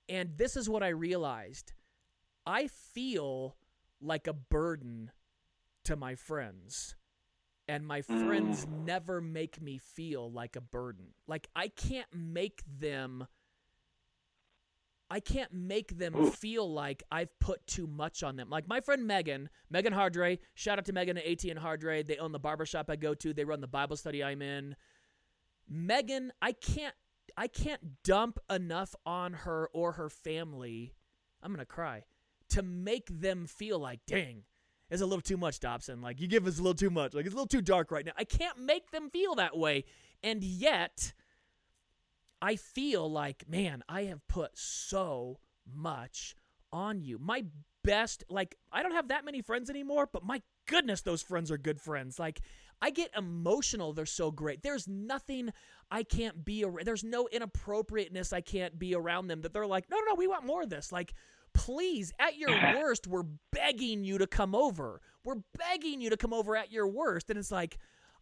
And 0.08 0.36
this 0.36 0.56
is 0.56 0.68
what 0.68 0.82
I 0.82 0.88
realized. 0.88 1.72
I 2.46 2.66
feel 2.66 3.56
like 4.00 4.26
a 4.26 4.32
burden 4.32 5.10
to 5.84 5.96
my 5.96 6.14
friends. 6.14 6.96
And 7.68 7.86
my 7.86 8.02
friends 8.02 8.66
mm. 8.66 8.84
never 8.84 9.20
make 9.20 9.62
me 9.62 9.78
feel 9.78 10.30
like 10.30 10.56
a 10.56 10.60
burden. 10.60 11.14
Like 11.28 11.48
I 11.54 11.68
can't 11.68 12.12
make 12.12 12.62
them 12.66 13.26
I 15.10 15.18
can't 15.18 15.52
make 15.52 15.98
them 15.98 16.14
Ooh. 16.14 16.30
feel 16.30 16.72
like 16.72 17.02
I've 17.10 17.36
put 17.40 17.66
too 17.66 17.88
much 17.88 18.22
on 18.22 18.36
them. 18.36 18.48
Like 18.48 18.68
my 18.68 18.80
friend 18.80 19.06
Megan, 19.06 19.50
Megan 19.68 19.92
Hardray, 19.92 20.38
shout 20.54 20.78
out 20.78 20.84
to 20.84 20.92
Megan 20.92 21.18
at 21.18 21.26
AT 21.26 21.44
and 21.44 21.58
Hardray. 21.58 22.04
They 22.04 22.18
own 22.18 22.30
the 22.30 22.38
barbershop 22.38 22.88
I 22.88 22.96
go 22.96 23.14
to. 23.14 23.34
They 23.34 23.44
run 23.44 23.60
the 23.60 23.66
Bible 23.66 23.96
study 23.96 24.22
I'm 24.22 24.40
in. 24.40 24.76
Megan, 25.68 26.32
I 26.40 26.52
can't 26.52 26.94
I 27.36 27.48
can't 27.48 28.02
dump 28.04 28.38
enough 28.48 28.94
on 29.04 29.32
her 29.32 29.68
or 29.72 29.92
her 29.92 30.08
family. 30.08 30.94
I'm 31.42 31.52
gonna 31.52 31.64
cry 31.64 32.04
to 32.50 32.62
make 32.62 33.08
them 33.08 33.46
feel 33.46 33.78
like, 33.78 34.00
dang, 34.06 34.42
it's 34.90 35.02
a 35.02 35.06
little 35.06 35.22
too 35.22 35.36
much, 35.36 35.60
Dobson. 35.60 36.00
Like 36.00 36.20
you 36.20 36.28
give 36.28 36.46
us 36.46 36.58
a 36.58 36.62
little 36.62 36.74
too 36.74 36.90
much. 36.90 37.14
Like 37.14 37.24
it's 37.24 37.34
a 37.34 37.36
little 37.36 37.46
too 37.46 37.62
dark 37.62 37.90
right 37.90 38.04
now. 38.04 38.12
I 38.16 38.24
can't 38.24 38.58
make 38.58 38.90
them 38.90 39.10
feel 39.10 39.36
that 39.36 39.56
way. 39.56 39.84
And 40.22 40.44
yet 40.44 41.14
I 42.42 42.56
feel 42.56 43.10
like, 43.10 43.44
man, 43.48 43.82
I 43.88 44.04
have 44.04 44.26
put 44.28 44.56
so 44.56 45.38
much 45.66 46.34
on 46.72 47.02
you. 47.02 47.18
My 47.18 47.44
best, 47.84 48.24
like, 48.28 48.56
I 48.72 48.82
don't 48.82 48.92
have 48.92 49.08
that 49.08 49.24
many 49.24 49.42
friends 49.42 49.70
anymore, 49.70 50.08
but 50.10 50.24
my 50.24 50.42
goodness, 50.66 51.02
those 51.02 51.22
friends 51.22 51.50
are 51.50 51.58
good 51.58 51.80
friends. 51.80 52.18
Like, 52.18 52.40
I 52.82 52.90
get 52.90 53.10
emotional. 53.16 53.92
They're 53.92 54.06
so 54.06 54.30
great. 54.30 54.62
There's 54.62 54.88
nothing 54.88 55.50
I 55.90 56.02
can't 56.02 56.44
be 56.44 56.64
around. 56.64 56.86
There's 56.86 57.04
no 57.04 57.28
inappropriateness 57.30 58.32
I 58.32 58.40
can't 58.40 58.78
be 58.78 58.94
around 58.94 59.26
them 59.26 59.42
that 59.42 59.52
they're 59.52 59.66
like, 59.66 59.90
no, 59.90 59.98
no, 59.98 60.04
no, 60.10 60.14
we 60.14 60.26
want 60.26 60.46
more 60.46 60.62
of 60.62 60.70
this. 60.70 60.90
Like, 60.90 61.12
please, 61.52 62.12
at 62.18 62.36
your 62.36 62.50
worst, 62.76 63.06
we're 63.06 63.26
begging 63.52 64.04
you 64.04 64.16
to 64.18 64.26
come 64.26 64.54
over. 64.54 65.00
We're 65.24 65.42
begging 65.58 66.00
you 66.00 66.10
to 66.10 66.16
come 66.16 66.32
over 66.32 66.56
at 66.56 66.72
your 66.72 66.88
worst. 66.88 67.28
And 67.28 67.38
it's 67.38 67.50
like, 67.50 67.76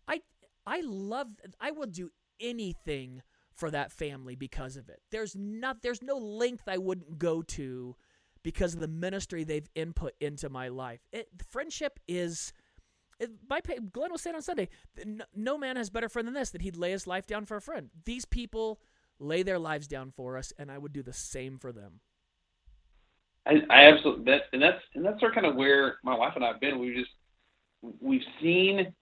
I, 0.09 0.23
I 0.67 0.81
love, 0.85 1.29
I 1.61 1.71
will 1.71 1.87
do 1.87 2.11
anything 2.41 3.23
for 3.59 3.71
that 3.73 3.91
family 3.91 4.37
because 4.37 4.77
of 4.77 4.89
it. 4.89 5.01
There's 5.11 5.35
not 5.37 5.83
there's 5.83 6.03
no 6.03 6.17
length 6.17 6.69
I 6.69 6.79
wouldn't 6.79 7.19
go 7.19 7.43
to 7.43 7.97
because 8.43 8.75
of 8.75 8.81
the 8.81 8.89
ministry 8.89 9.45
they've 9.45 9.69
input 9.75 10.15
into 10.21 10.49
my 10.49 10.69
life. 10.69 11.01
It, 11.13 11.29
friendship 11.51 11.99
is 12.07 12.53
it, 13.19 13.31
pa- 13.49 13.59
Glenn 13.93 14.13
was 14.13 14.23
saying 14.23 14.37
on 14.37 14.43
Sunday, 14.43 14.69
no, 15.35 15.59
man 15.59 15.77
has 15.77 15.91
better 15.91 16.09
friend 16.09 16.29
than 16.29 16.35
this 16.35 16.51
that 16.51 16.63
he'd 16.63 16.77
lay 16.77 16.93
his 16.93 17.07
life 17.07 17.27
down 17.27 17.47
for 17.47 17.57
a 17.57 17.61
friend. 17.61 17.91
These 18.05 18.25
people 18.25 18.81
lay 19.19 19.43
their 19.43 19.59
lives 19.59 19.89
down 19.89 20.13
for 20.13 20.39
us, 20.39 20.53
and 20.57 20.71
I 20.71 20.79
would 20.79 20.93
do 20.93 21.03
the 21.03 21.13
same 21.13 21.59
for 21.59 21.73
them. 21.73 22.01
I, 23.45 23.63
I 23.71 23.85
absolutely 23.87 24.25
that 24.27 24.43
and 24.53 24.63
that's 24.63 24.83
and 24.95 25.05
that's 25.05 25.19
sort 25.19 25.33
of 25.33 25.35
kind 25.35 25.47
of 25.47 25.57
where 25.57 25.97
my 26.05 26.15
wife 26.15 26.35
and 26.37 26.45
I 26.45 26.49
have 26.49 26.61
been. 26.61 26.79
We 26.79 26.95
just 26.95 27.11
we've 28.01 28.23
seen 28.41 28.95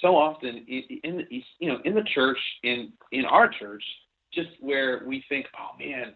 so 0.00 0.16
often 0.16 0.64
in, 0.68 0.82
in 1.02 1.16
the- 1.18 1.44
you 1.58 1.68
know 1.68 1.78
in 1.84 1.94
the 1.94 2.04
church 2.14 2.38
in 2.62 2.92
in 3.12 3.24
our 3.24 3.48
church 3.48 3.82
just 4.34 4.50
where 4.60 5.02
we 5.06 5.24
think, 5.28 5.46
oh 5.58 5.78
man, 5.78 6.14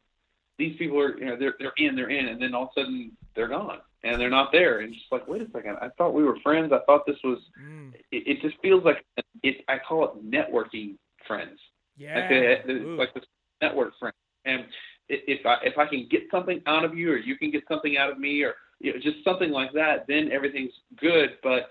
these 0.58 0.76
people 0.76 0.98
are, 0.98 1.16
you 1.18 1.26
know, 1.26 1.36
they're 1.38 1.54
they're 1.58 1.72
in, 1.76 1.94
they're 1.94 2.10
in, 2.10 2.26
and 2.26 2.42
then 2.42 2.54
all 2.54 2.64
of 2.64 2.68
a 2.76 2.80
sudden 2.80 3.12
they're 3.34 3.48
gone 3.48 3.78
and 4.04 4.20
they're 4.20 4.30
not 4.30 4.50
there, 4.52 4.80
and 4.80 4.92
just 4.92 5.06
like, 5.10 5.26
wait 5.26 5.42
a 5.42 5.50
second, 5.52 5.76
I 5.80 5.88
thought 5.96 6.14
we 6.14 6.24
were 6.24 6.38
friends. 6.42 6.72
I 6.72 6.80
thought 6.86 7.06
this 7.06 7.16
was. 7.24 7.38
Mm. 7.62 7.94
It, 8.12 8.26
it 8.26 8.42
just 8.42 8.60
feels 8.62 8.84
like 8.84 9.04
it. 9.42 9.64
I 9.68 9.78
call 9.78 10.04
it 10.04 10.30
networking 10.30 10.96
friends. 11.26 11.58
Yeah. 11.96 12.14
Like, 12.14 12.68
uh, 12.68 12.72
Ooh. 12.72 12.96
like 12.96 13.14
this 13.14 13.24
network 13.60 13.92
friend. 13.98 14.14
And 14.44 14.64
if 15.08 15.44
I 15.46 15.56
if 15.62 15.78
I 15.78 15.86
can 15.86 16.06
get 16.10 16.22
something 16.30 16.60
out 16.66 16.84
of 16.84 16.96
you, 16.96 17.12
or 17.12 17.16
you 17.18 17.36
can 17.36 17.50
get 17.50 17.64
something 17.68 17.96
out 17.96 18.10
of 18.10 18.18
me, 18.18 18.42
or 18.42 18.54
you 18.80 18.92
know, 18.92 19.00
just 19.00 19.24
something 19.24 19.50
like 19.50 19.72
that, 19.72 20.06
then 20.06 20.30
everything's 20.32 20.74
good. 21.00 21.30
But 21.42 21.68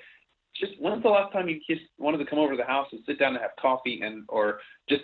just 0.60 0.74
when's 0.80 1.04
the 1.04 1.10
last 1.10 1.34
time 1.34 1.48
you 1.50 1.60
just 1.70 1.84
wanted 1.98 2.17
to 2.17 2.26
come 2.26 2.39
over 2.39 2.52
to 2.52 2.58
the 2.58 2.63
house 2.63 2.88
and 2.91 3.02
sit 3.06 3.20
down 3.20 3.34
and 3.34 3.41
have 3.41 3.52
coffee 3.60 4.02
and 4.02 4.24
or 4.30 4.60
just 4.89 5.04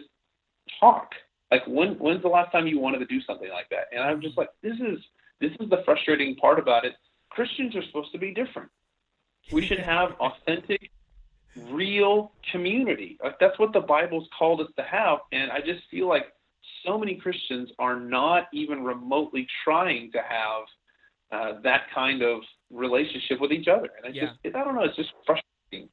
talk? 0.80 1.14
Like 1.52 1.66
when 1.68 1.94
when's 2.00 2.22
the 2.22 2.30
last 2.30 2.52
time 2.52 2.68
you 2.68 2.80
wanted 2.80 3.00
to 3.00 3.06
do 3.06 3.22
something 3.22 3.50
like 3.50 3.70
that? 3.70 3.86
And 3.92 4.04
I'm 4.04 4.22
just 4.22 4.38
like, 4.38 4.50
this 4.62 4.80
is 4.80 5.00
this 5.40 5.52
is 5.60 5.70
the 5.70 5.82
frustrating 5.86 6.36
part 6.36 6.60
about 6.60 6.86
it. 6.86 6.94
Christians 7.30 7.76
are 7.76 7.84
supposed 7.84 8.12
to 8.12 8.18
be 8.18 8.34
different. 8.34 8.70
We 9.52 9.66
should 9.66 9.80
have 9.94 10.12
authentic, 10.20 10.92
real 11.70 12.32
community. 12.52 13.18
Like 13.24 13.40
that's 13.40 13.58
what 13.60 13.74
the 13.74 13.82
Bible's 13.82 14.28
called 14.38 14.62
us 14.62 14.70
to 14.78 14.84
have. 14.84 15.20
And 15.32 15.52
I 15.52 15.60
just 15.60 15.84
feel 15.92 16.08
like 16.08 16.26
so 16.86 16.98
many 16.98 17.16
Christians 17.16 17.70
are 17.80 18.00
not 18.00 18.48
even 18.54 18.84
remotely 18.84 19.48
trying 19.64 20.12
to 20.12 20.20
have 20.20 20.64
uh, 21.34 21.60
that 21.64 21.84
kind 21.94 22.22
of 22.22 22.42
relationship 22.70 23.40
with 23.42 23.52
each 23.52 23.68
other. 23.68 23.90
And 23.98 24.06
it's 24.06 24.16
Yeah. 24.16 24.28
just, 24.28 24.40
it, 24.44 24.56
I 24.56 24.64
don't 24.64 24.76
know, 24.76 24.84
it's 24.84 24.96
just 24.96 25.12
frustrating. 25.26 25.90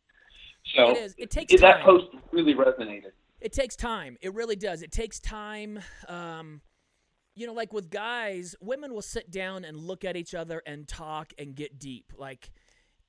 So 0.76 0.90
It 0.90 0.98
is. 0.98 1.14
It 1.18 1.30
takes 1.30 1.60
that 1.60 1.82
post 1.82 2.06
really 2.32 2.54
resonated. 2.54 3.12
It 3.40 3.52
takes 3.52 3.74
time. 3.74 4.18
It 4.20 4.34
really 4.34 4.56
does. 4.56 4.82
It 4.82 4.92
takes 4.92 5.18
time. 5.18 5.80
Um, 6.08 6.60
you 7.34 7.46
know, 7.46 7.54
like 7.54 7.72
with 7.72 7.88
guys, 7.90 8.54
women 8.60 8.92
will 8.92 9.02
sit 9.02 9.30
down 9.30 9.64
and 9.64 9.78
look 9.78 10.04
at 10.04 10.16
each 10.16 10.34
other 10.34 10.62
and 10.66 10.86
talk 10.86 11.32
and 11.38 11.54
get 11.54 11.78
deep. 11.78 12.12
Like, 12.16 12.50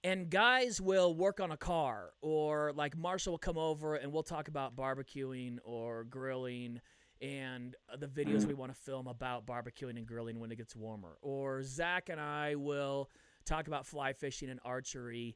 and 0.04 0.30
guys 0.30 0.80
will 0.80 1.13
work 1.13 1.41
on 1.41 1.52
a 1.52 1.58
car, 1.58 2.12
or 2.22 2.72
like 2.74 2.96
Marshall 2.98 3.34
will 3.34 3.39
come 3.39 3.58
over 3.58 3.96
and 3.96 4.13
we'll 4.13 4.24
talk 4.24 4.48
about 4.48 4.76
barbecuing 4.76 5.58
or 5.65 6.06
grilling 6.06 6.80
and 7.22 7.76
the 8.00 8.08
videos 8.08 8.40
mm-hmm. 8.40 8.50
we 8.50 8.54
want 8.56 8.74
to 8.74 8.82
film 8.82 9.08
about 9.08 9.46
barbecuing 9.46 9.98
and 9.98 10.08
grilling 10.08 10.40
when 10.40 10.52
it 10.52 10.58
gets 10.58 10.76
warmer. 10.76 11.18
Or 11.22 11.62
Zach 11.62 12.10
and 12.10 12.20
I 12.20 12.56
will 12.56 13.10
talk 13.46 13.68
about 13.68 13.86
fly 13.86 14.14
fishing 14.14 14.50
and 14.50 14.60
archery. 14.66 15.36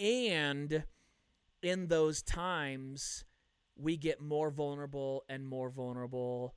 And 0.00 0.84
in 1.62 1.88
those 1.88 2.22
times, 2.22 3.24
we 3.76 3.96
get 3.96 4.20
more 4.20 4.50
vulnerable 4.50 5.24
and 5.28 5.46
more 5.46 5.68
vulnerable. 5.68 6.54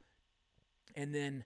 And 0.96 1.14
then 1.14 1.44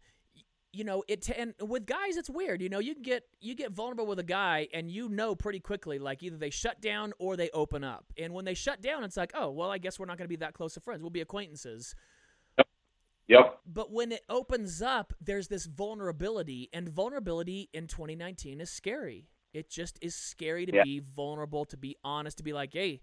you 0.71 0.83
know 0.83 1.03
it 1.07 1.29
and 1.29 1.53
with 1.61 1.85
guys 1.85 2.17
it's 2.17 2.29
weird. 2.29 2.61
You 2.61 2.69
know 2.69 2.79
you 2.79 2.95
get 2.95 3.23
you 3.39 3.55
get 3.55 3.71
vulnerable 3.71 4.07
with 4.07 4.19
a 4.19 4.23
guy 4.23 4.67
and 4.73 4.89
you 4.89 5.07
know 5.07 5.35
pretty 5.35 5.59
quickly 5.59 5.99
like 5.99 6.23
either 6.23 6.37
they 6.37 6.49
shut 6.49 6.81
down 6.81 7.13
or 7.19 7.35
they 7.35 7.49
open 7.51 7.83
up. 7.83 8.05
And 8.17 8.33
when 8.33 8.45
they 8.45 8.55
shut 8.55 8.81
down 8.81 9.03
it's 9.03 9.17
like 9.17 9.31
oh 9.35 9.51
well 9.51 9.69
i 9.69 9.77
guess 9.77 9.99
we're 9.99 10.07
not 10.07 10.17
going 10.17 10.25
to 10.25 10.29
be 10.29 10.37
that 10.37 10.53
close 10.53 10.75
of 10.75 10.83
friends. 10.83 11.01
We'll 11.01 11.11
be 11.11 11.21
acquaintances 11.21 11.95
Yep. 13.27 13.59
but 13.65 13.91
when 13.91 14.11
it 14.11 14.23
opens 14.29 14.81
up 14.81 15.13
there's 15.21 15.47
this 15.47 15.65
vulnerability 15.65 16.69
and 16.73 16.89
vulnerability 16.89 17.69
in 17.73 17.87
2019 17.87 18.59
is 18.61 18.69
scary 18.69 19.29
it 19.53 19.69
just 19.69 19.97
is 20.01 20.15
scary 20.15 20.65
to 20.65 20.75
Yeah. 20.75 20.83
be 20.83 20.99
vulnerable 20.99 21.65
to 21.65 21.77
be 21.77 21.95
honest 22.03 22.37
to 22.37 22.43
be 22.43 22.53
like 22.53 22.73
hey 22.73 23.01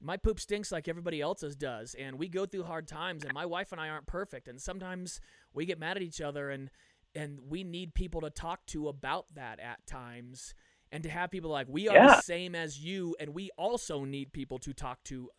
my 0.00 0.16
poop 0.16 0.40
stinks 0.40 0.72
like 0.72 0.88
everybody 0.88 1.20
else's 1.20 1.56
does 1.56 1.94
and 1.94 2.18
we 2.18 2.28
go 2.28 2.46
through 2.46 2.64
hard 2.64 2.88
times 2.88 3.24
and 3.24 3.32
my 3.32 3.46
wife 3.46 3.70
and 3.72 3.80
I 3.80 3.88
aren't 3.88 4.06
perfect 4.06 4.48
and 4.48 4.60
sometimes 4.60 5.20
we 5.54 5.64
get 5.66 5.78
mad 5.78 5.96
at 5.96 6.02
each 6.02 6.20
other 6.20 6.50
and 6.50 6.70
and 7.14 7.38
we 7.48 7.62
need 7.62 7.94
people 7.94 8.20
to 8.22 8.30
talk 8.30 8.66
to 8.66 8.88
about 8.88 9.26
that 9.34 9.60
at 9.60 9.86
times 9.86 10.52
and 10.90 11.02
to 11.04 11.08
have 11.08 11.30
people 11.30 11.50
like 11.50 11.68
we 11.70 11.88
are 11.88 11.94
Yeah. 11.94 12.06
the 12.16 12.22
same 12.22 12.54
as 12.56 12.78
you 12.84 13.14
and 13.20 13.32
we 13.34 13.50
also 13.56 14.04
need 14.04 14.32
people 14.32 14.58
to 14.58 14.72
talk 14.74 15.02
to 15.04 15.30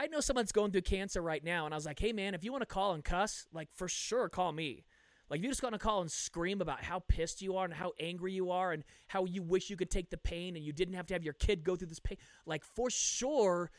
I 0.00 0.06
know 0.06 0.20
someone's 0.20 0.50
going 0.50 0.72
through 0.72 0.80
cancer 0.80 1.20
right 1.20 1.44
now 1.44 1.66
and 1.66 1.74
I 1.74 1.76
was 1.76 1.84
like 1.84 2.00
hey 2.00 2.14
man 2.14 2.34
if 2.34 2.42
you 2.42 2.52
want 2.52 2.62
to 2.62 2.66
call 2.66 2.94
and 2.94 3.04
cuss 3.04 3.46
like 3.52 3.68
for 3.74 3.86
sure 3.86 4.30
call 4.30 4.50
me 4.50 4.86
like 5.28 5.42
you 5.42 5.48
just 5.48 5.60
to 5.60 5.78
call 5.78 6.00
and 6.00 6.10
scream 6.10 6.62
about 6.62 6.82
how 6.82 7.00
pissed 7.00 7.42
you 7.42 7.58
are 7.58 7.66
and 7.66 7.74
how 7.74 7.92
angry 8.00 8.32
you 8.32 8.50
are 8.50 8.72
and 8.72 8.82
how 9.08 9.26
you 9.26 9.42
wish 9.42 9.68
you 9.68 9.76
could 9.76 9.90
take 9.90 10.08
the 10.08 10.16
pain 10.16 10.56
and 10.56 10.64
you 10.64 10.72
didn't 10.72 10.94
have 10.94 11.06
to 11.08 11.14
have 11.14 11.22
your 11.22 11.34
kid 11.34 11.62
go 11.64 11.76
through 11.76 11.88
this 11.88 12.00
pain 12.00 12.16
like 12.46 12.64
for 12.64 12.88
sure 12.88 13.70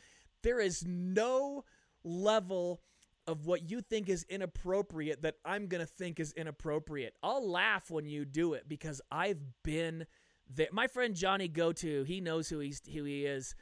there 0.44 0.60
is 0.60 0.84
no 0.86 1.64
level 2.04 2.80
of 3.26 3.44
what 3.46 3.68
you 3.68 3.80
think 3.80 4.08
is 4.08 4.24
inappropriate 4.28 5.22
that 5.22 5.36
I'm 5.44 5.66
going 5.66 5.80
to 5.80 5.86
think 5.86 6.18
is 6.18 6.32
inappropriate. 6.32 7.14
I'll 7.22 7.48
laugh 7.48 7.90
when 7.90 8.06
you 8.06 8.24
do 8.24 8.54
it 8.54 8.68
because 8.68 9.00
I've 9.10 9.40
been 9.62 10.06
there. 10.52 10.68
My 10.72 10.88
friend 10.88 11.14
Johnny 11.14 11.46
Go 11.48 11.72
To, 11.72 12.02
he 12.02 12.20
knows 12.20 12.48
who 12.48 12.58
he's 12.58 12.82
who 12.92 13.04
he 13.04 13.24
is. 13.24 13.54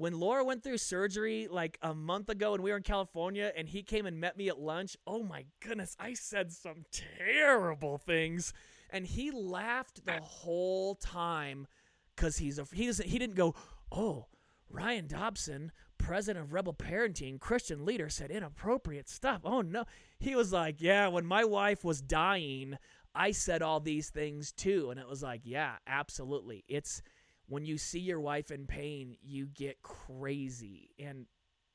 When 0.00 0.18
Laura 0.18 0.42
went 0.42 0.62
through 0.62 0.78
surgery 0.78 1.46
like 1.50 1.76
a 1.82 1.92
month 1.92 2.30
ago 2.30 2.54
and 2.54 2.62
we 2.62 2.70
were 2.70 2.78
in 2.78 2.82
California 2.82 3.52
and 3.54 3.68
he 3.68 3.82
came 3.82 4.06
and 4.06 4.18
met 4.18 4.34
me 4.34 4.48
at 4.48 4.58
lunch, 4.58 4.96
oh 5.06 5.22
my 5.22 5.44
goodness, 5.60 5.94
I 6.00 6.14
said 6.14 6.52
some 6.52 6.86
terrible 6.90 7.98
things 7.98 8.54
and 8.88 9.04
he 9.04 9.30
laughed 9.30 10.06
the 10.06 10.18
whole 10.22 10.94
time 10.94 11.66
cuz 12.16 12.38
he's 12.38 12.58
a 12.58 12.66
he 12.72 12.86
doesn't 12.86 13.10
he 13.10 13.18
didn't 13.18 13.36
go, 13.36 13.54
"Oh, 13.92 14.28
Ryan 14.70 15.06
Dobson, 15.06 15.70
president 15.98 16.46
of 16.46 16.54
Rebel 16.54 16.72
Parenting, 16.72 17.38
Christian 17.38 17.84
leader, 17.84 18.08
said 18.08 18.30
inappropriate 18.30 19.10
stuff. 19.10 19.42
Oh 19.44 19.60
no. 19.60 19.84
He 20.18 20.34
was 20.34 20.50
like, 20.50 20.80
Yeah, 20.80 21.08
when 21.08 21.26
my 21.26 21.44
wife 21.44 21.84
was 21.84 22.00
dying, 22.00 22.78
I 23.14 23.32
said 23.32 23.60
all 23.60 23.80
these 23.80 24.08
things 24.08 24.50
too. 24.50 24.90
And 24.90 24.98
it 24.98 25.06
was 25.06 25.22
like, 25.22 25.42
Yeah, 25.44 25.76
absolutely. 25.86 26.64
It's 26.68 27.02
when 27.50 27.66
you 27.66 27.76
see 27.76 27.98
your 27.98 28.20
wife 28.20 28.50
in 28.52 28.64
pain, 28.64 29.16
you 29.20 29.46
get 29.46 29.82
crazy. 29.82 30.90
And 30.98 31.26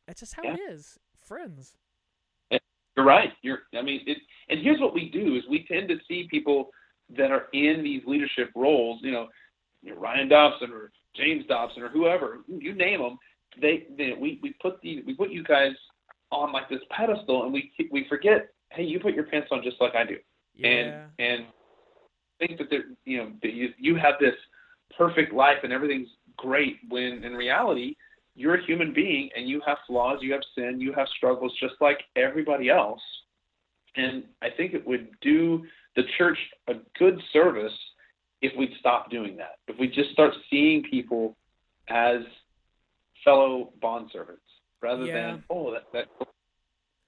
that's 0.08 0.22
just 0.22 0.34
how 0.34 0.44
it 0.44 0.60
is. 0.72 0.98
Friends. 1.28 1.76
Eh, 2.52 2.58
you're 2.96 3.06
right. 3.06 3.32
You're. 3.42 3.60
I 3.78 3.82
mean, 3.82 4.02
it, 4.08 4.18
and 4.50 4.62
here's 4.62 4.80
what 4.80 4.94
we 4.94 5.10
do: 5.10 5.36
is 5.36 5.44
we 5.50 5.66
tend 5.70 5.90
to 5.90 5.98
see 6.08 6.28
people 6.32 6.70
that 7.18 7.30
are 7.32 7.48
in 7.54 7.84
these 7.84 8.02
leadership 8.08 8.52
roles. 8.56 9.00
You 9.04 9.12
know, 9.12 9.28
you 9.84 9.94
know, 9.94 10.00
Ryan 10.00 10.30
Dobson 10.30 10.72
or 10.72 10.92
James 11.16 11.46
Dobson 11.48 11.84
or 11.84 11.90
whoever 11.90 12.40
you 12.48 12.74
name 12.74 13.02
them. 13.02 13.18
They, 13.62 13.88
they 13.98 14.14
we 14.20 14.40
we 14.42 14.54
put 14.62 14.82
the 14.82 15.04
we 15.06 15.14
put 15.14 15.30
you 15.30 15.44
guys 15.44 15.72
on 16.32 16.54
like 16.54 16.70
this 16.70 16.82
pedestal, 16.90 17.44
and 17.44 17.54
we 17.54 17.72
we 17.92 18.06
forget. 18.08 18.50
Hey, 18.72 18.84
you 18.84 19.00
put 19.00 19.14
your 19.14 19.26
pants 19.26 19.50
on 19.52 19.62
just 19.64 19.78
like 19.80 19.96
I 19.96 20.06
do, 20.06 20.18
Yeah. 20.56 20.68
and 20.68 21.12
and 21.20 21.46
think 22.40 22.58
that 22.58 22.70
there, 22.70 22.84
you 23.06 23.18
know 23.18 23.32
that 23.42 23.54
you 23.54 23.70
you 23.78 23.96
have 23.96 24.16
this 24.20 24.34
perfect 24.98 25.34
life 25.34 25.58
and 25.64 25.72
everything's 25.74 26.10
great. 26.38 26.78
When 26.90 27.24
in 27.24 27.34
reality, 27.34 27.96
you're 28.36 28.56
a 28.56 28.66
human 28.66 28.94
being 28.94 29.30
and 29.36 29.48
you 29.48 29.62
have 29.66 29.78
flaws, 29.88 30.20
you 30.22 30.34
have 30.34 30.42
sin, 30.56 30.80
you 30.80 30.94
have 30.94 31.08
struggles 31.18 31.54
just 31.60 31.76
like 31.80 32.00
everybody 32.16 32.70
else. 32.70 33.02
And 33.96 34.24
I 34.42 34.50
think 34.50 34.74
it 34.74 34.86
would 34.86 35.08
do 35.22 35.66
the 35.96 36.04
church 36.18 36.38
a 36.68 36.74
good 37.00 37.20
service 37.32 37.74
if 38.42 38.52
we'd 38.58 38.74
stop 38.80 39.10
doing 39.10 39.38
that. 39.38 39.60
If 39.68 39.80
we 39.80 39.88
just 39.88 40.12
start 40.12 40.34
seeing 40.50 40.84
people 40.84 41.38
as 41.88 42.22
fellow 43.24 43.74
bond 43.82 44.10
servants 44.12 44.44
rather 44.82 45.06
Yeah. 45.06 45.32
than 45.32 45.44
oh 45.50 45.72
that 45.72 45.92
that 45.94 46.08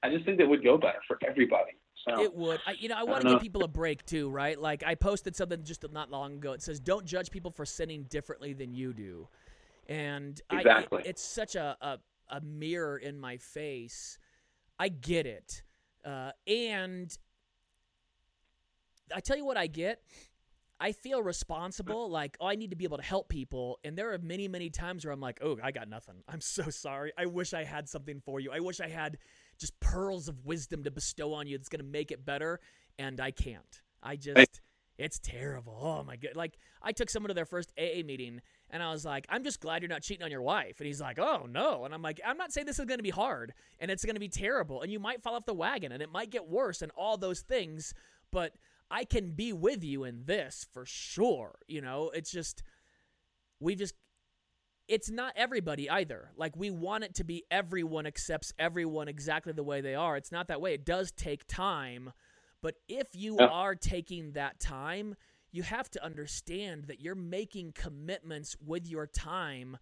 I 0.04 0.10
just 0.10 0.26
think 0.26 0.38
that 0.38 0.48
would 0.48 0.64
go 0.64 0.78
better 0.78 1.02
for 1.08 1.18
everybody. 1.28 1.72
So 2.08 2.22
It 2.22 2.34
would. 2.36 2.62
I, 2.66 2.74
you 2.74 2.90
know, 2.90 2.96
I 2.98 3.04
want 3.04 3.24
to 3.24 3.30
give 3.32 3.42
people 3.42 3.64
a 3.64 3.68
break 3.68 4.06
too, 4.06 4.30
right? 4.30 4.60
Like 4.60 4.84
I 4.86 4.96
posted 4.96 5.36
something 5.36 5.64
just 5.64 5.86
not 5.92 6.10
long 6.12 6.36
ago. 6.36 6.54
It 6.54 6.62
says, 6.62 6.80
"Don't 6.80 7.06
judge 7.06 7.32
people 7.32 7.52
for 7.52 7.66
sinning 7.66 8.04
differently 8.04 8.54
than 8.54 8.74
you 8.74 8.94
do," 8.94 9.28
and 9.88 10.42
Exactly. 10.52 11.04
I, 11.06 11.10
it's 11.10 11.22
such 11.22 11.56
a, 11.56 11.78
a 11.82 12.00
a 12.30 12.42
mirror 12.42 12.98
in 12.98 13.20
my 13.20 13.38
face. 13.38 14.18
I 14.80 14.90
get 14.90 15.26
it, 15.26 15.64
uh, 16.06 16.32
and 16.46 17.16
I 19.16 19.20
tell 19.20 19.38
you 19.38 19.46
what 19.46 19.58
I 19.58 19.68
get. 19.68 20.02
I 20.80 20.92
feel 20.92 21.24
responsible, 21.24 22.10
like, 22.10 22.38
oh, 22.40 22.46
I 22.48 22.56
need 22.56 22.70
to 22.70 22.76
be 22.76 22.84
able 22.84 22.98
to 22.98 23.04
help 23.04 23.30
people. 23.30 23.80
And 23.84 23.98
there 23.98 24.14
are 24.14 24.20
many, 24.20 24.48
many 24.48 24.70
times 24.70 25.06
where 25.06 25.12
I'm 25.12 25.20
like, 25.20 25.40
oh, 25.42 25.58
I 25.64 25.72
got 25.72 25.90
nothing. 25.90 26.18
I'm 26.28 26.42
so 26.42 26.70
sorry. 26.70 27.12
I 27.18 27.26
wish 27.26 27.54
I 27.54 27.64
had 27.64 27.90
something 27.90 28.22
for 28.24 28.40
you. 28.40 28.52
I 28.52 28.60
wish 28.60 28.80
I 28.80 28.88
had 28.88 29.18
just 29.58 29.80
pearls 29.80 30.28
of 30.28 30.46
wisdom 30.46 30.84
to 30.84 30.92
bestow 30.92 31.34
on 31.34 31.48
you 31.48 31.58
that's 31.58 31.70
going 31.70 31.84
to 31.84 31.86
make 31.86 32.12
it 32.12 32.26
better. 32.26 32.60
And 33.00 33.20
I 33.20 33.32
can't. 33.32 33.82
I 34.02 34.16
just, 34.16 34.62
it's 34.98 35.20
terrible. 35.20 35.78
Oh 35.80 36.04
my 36.04 36.16
god! 36.16 36.36
Like 36.36 36.58
I 36.82 36.92
took 36.92 37.10
someone 37.10 37.28
to 37.28 37.34
their 37.34 37.46
first 37.46 37.72
AA 37.78 38.04
meeting, 38.04 38.42
and 38.72 38.82
I 38.82 38.92
was 38.92 39.06
like, 39.06 39.26
"I'm 39.30 39.44
just 39.44 39.60
glad 39.60 39.82
you're 39.82 39.90
not 39.90 40.02
cheating 40.02 40.24
on 40.24 40.32
your 40.32 40.42
wife." 40.42 40.80
And 40.80 40.88
he's 40.88 41.02
like, 41.02 41.20
"Oh 41.20 41.46
no!" 41.48 41.86
And 41.86 41.94
I'm 41.94 42.02
like, 42.02 42.20
"I'm 42.26 42.38
not 42.38 42.52
saying 42.52 42.66
this 42.66 42.80
is 42.80 42.86
going 42.86 42.98
to 42.98 43.04
be 43.04 43.12
hard, 43.12 43.54
and 43.80 43.92
it's 43.92 44.04
going 44.04 44.16
to 44.16 44.20
be 44.20 44.30
terrible, 44.30 44.82
and 44.82 44.92
you 44.92 45.00
might 45.00 45.22
fall 45.22 45.36
off 45.36 45.46
the 45.46 45.54
wagon, 45.54 45.92
and 45.92 46.02
it 46.02 46.12
might 46.12 46.32
get 46.32 46.48
worse, 46.48 46.82
and 46.82 46.92
all 46.96 47.18
those 47.18 47.42
things, 47.42 47.94
but 48.32 48.54
I 48.90 49.04
can 49.04 49.32
be 49.32 49.54
with 49.54 49.84
you 49.84 50.04
in 50.04 50.26
this 50.26 50.66
for 50.74 50.86
sure." 50.86 51.60
You 51.68 51.82
know, 51.82 52.10
it's 52.14 52.32
just 52.32 52.64
we 53.60 53.76
just 53.76 53.94
it's 54.88 55.10
not 55.10 55.34
everybody 55.36 55.90
either. 55.90 56.32
Like 56.36 56.56
we 56.56 56.72
want 56.72 57.04
it 57.04 57.16
to 57.16 57.24
be 57.24 57.46
everyone 57.52 58.06
accepts 58.06 58.54
everyone 58.60 59.08
exactly 59.08 59.54
the 59.54 59.64
way 59.64 59.82
they 59.82 59.96
are. 59.96 60.18
It's 60.18 60.32
not 60.32 60.48
that 60.48 60.62
way. 60.62 60.74
It 60.74 60.86
does 60.86 61.12
take 61.12 61.46
time, 61.48 62.12
but 62.62 62.76
if 62.88 63.16
you 63.16 63.40
Yeah. 63.40 63.48
are 63.50 63.76
taking 63.76 64.34
that 64.34 64.60
time, 64.60 65.16
you 65.52 65.64
have 65.64 65.90
to 65.92 66.04
understand 66.04 66.86
that 66.86 67.02
you're 67.02 67.16
making 67.16 67.74
commitments 67.74 68.56
with 68.66 68.88
your 68.88 69.08
time 69.08 69.78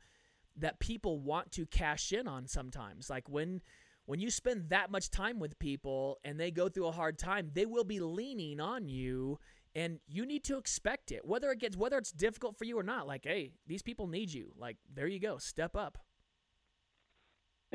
that 0.55 0.79
people 0.79 1.19
want 1.19 1.51
to 1.53 1.65
cash 1.65 2.11
in 2.11 2.27
on 2.27 2.47
sometimes. 2.47 3.09
Like 3.09 3.29
when 3.29 3.61
when 4.05 4.19
you 4.19 4.29
spend 4.29 4.69
that 4.69 4.91
much 4.91 5.09
time 5.09 5.39
with 5.39 5.57
people 5.59 6.19
and 6.23 6.39
they 6.39 6.51
go 6.51 6.69
through 6.69 6.87
a 6.87 6.91
hard 6.91 7.17
time, 7.17 7.49
they 7.53 7.65
will 7.65 7.83
be 7.83 7.99
leaning 7.99 8.59
on 8.59 8.87
you 8.87 9.39
and 9.75 9.99
you 10.07 10.25
need 10.25 10.43
to 10.45 10.57
expect 10.57 11.11
it. 11.11 11.25
Whether 11.25 11.51
it 11.51 11.59
gets 11.59 11.75
whether 11.75 11.97
it's 11.97 12.11
difficult 12.11 12.57
for 12.57 12.63
you 12.65 12.79
or 12.79 12.83
not. 12.83 13.05
Like, 13.07 13.25
hey, 13.25 13.51
these 13.67 13.81
people 13.81 14.07
need 14.07 14.33
you. 14.33 14.53
Like, 14.57 14.77
there 14.93 15.07
you 15.07 15.19
go. 15.19 15.38
Step 15.38 15.75
up. 15.75 15.97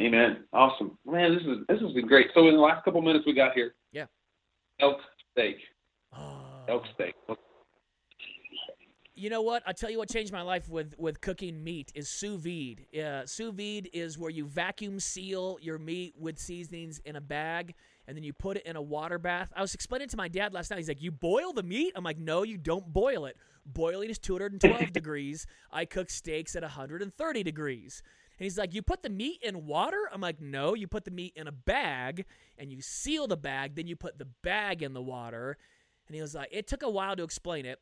Amen. 0.00 0.44
Awesome, 0.52 0.98
man. 1.04 1.34
This 1.34 1.42
is 1.42 1.66
this 1.68 1.80
has 1.80 1.92
been 1.92 2.06
great. 2.06 2.28
So 2.34 2.48
in 2.48 2.54
the 2.54 2.60
last 2.60 2.84
couple 2.84 3.02
minutes 3.02 3.26
we 3.26 3.34
got 3.34 3.52
here, 3.52 3.74
Yeah. 3.92 4.06
elk 4.80 4.98
steak, 5.32 5.56
Oh. 6.16 6.64
elk 6.68 6.84
steak. 6.94 7.14
You 9.14 9.28
know 9.28 9.42
what? 9.42 9.62
I'll 9.66 9.74
tell 9.74 9.90
you 9.90 9.98
what 9.98 10.08
changed 10.08 10.32
my 10.32 10.40
life 10.40 10.66
with, 10.70 10.94
with 10.96 11.20
cooking 11.20 11.62
meat 11.62 11.92
is 11.94 12.08
sous 12.08 12.40
vide. 12.40 12.86
Uh, 12.98 13.26
sous 13.26 13.52
vide 13.52 13.90
is 13.92 14.16
where 14.16 14.30
you 14.30 14.46
vacuum 14.46 14.98
seal 14.98 15.58
your 15.60 15.76
meat 15.78 16.14
with 16.18 16.38
seasonings 16.38 17.00
in 17.04 17.16
a 17.16 17.20
bag 17.20 17.74
and 18.10 18.16
then 18.16 18.24
you 18.24 18.32
put 18.32 18.56
it 18.56 18.66
in 18.66 18.74
a 18.74 18.82
water 18.82 19.20
bath. 19.20 19.52
I 19.54 19.60
was 19.60 19.72
explaining 19.72 20.08
to 20.08 20.16
my 20.16 20.26
dad 20.26 20.52
last 20.52 20.68
night. 20.68 20.78
He's 20.78 20.88
like, 20.88 21.00
You 21.00 21.12
boil 21.12 21.52
the 21.52 21.62
meat? 21.62 21.92
I'm 21.94 22.02
like, 22.02 22.18
No, 22.18 22.42
you 22.42 22.58
don't 22.58 22.92
boil 22.92 23.24
it. 23.26 23.36
Boiling 23.64 24.10
is 24.10 24.18
212 24.18 24.92
degrees. 24.92 25.46
I 25.70 25.84
cook 25.84 26.10
steaks 26.10 26.56
at 26.56 26.62
130 26.62 27.42
degrees. 27.44 28.02
And 28.36 28.44
he's 28.44 28.58
like, 28.58 28.74
You 28.74 28.82
put 28.82 29.04
the 29.04 29.10
meat 29.10 29.38
in 29.44 29.64
water? 29.64 30.10
I'm 30.12 30.20
like, 30.20 30.40
No, 30.40 30.74
you 30.74 30.88
put 30.88 31.04
the 31.04 31.12
meat 31.12 31.34
in 31.36 31.46
a 31.46 31.52
bag 31.52 32.24
and 32.58 32.72
you 32.72 32.82
seal 32.82 33.28
the 33.28 33.36
bag, 33.36 33.76
then 33.76 33.86
you 33.86 33.94
put 33.94 34.18
the 34.18 34.26
bag 34.42 34.82
in 34.82 34.92
the 34.92 35.00
water. 35.00 35.56
And 36.08 36.16
he 36.16 36.20
was 36.20 36.34
like, 36.34 36.48
It 36.50 36.66
took 36.66 36.82
a 36.82 36.90
while 36.90 37.14
to 37.14 37.22
explain 37.22 37.64
it. 37.64 37.78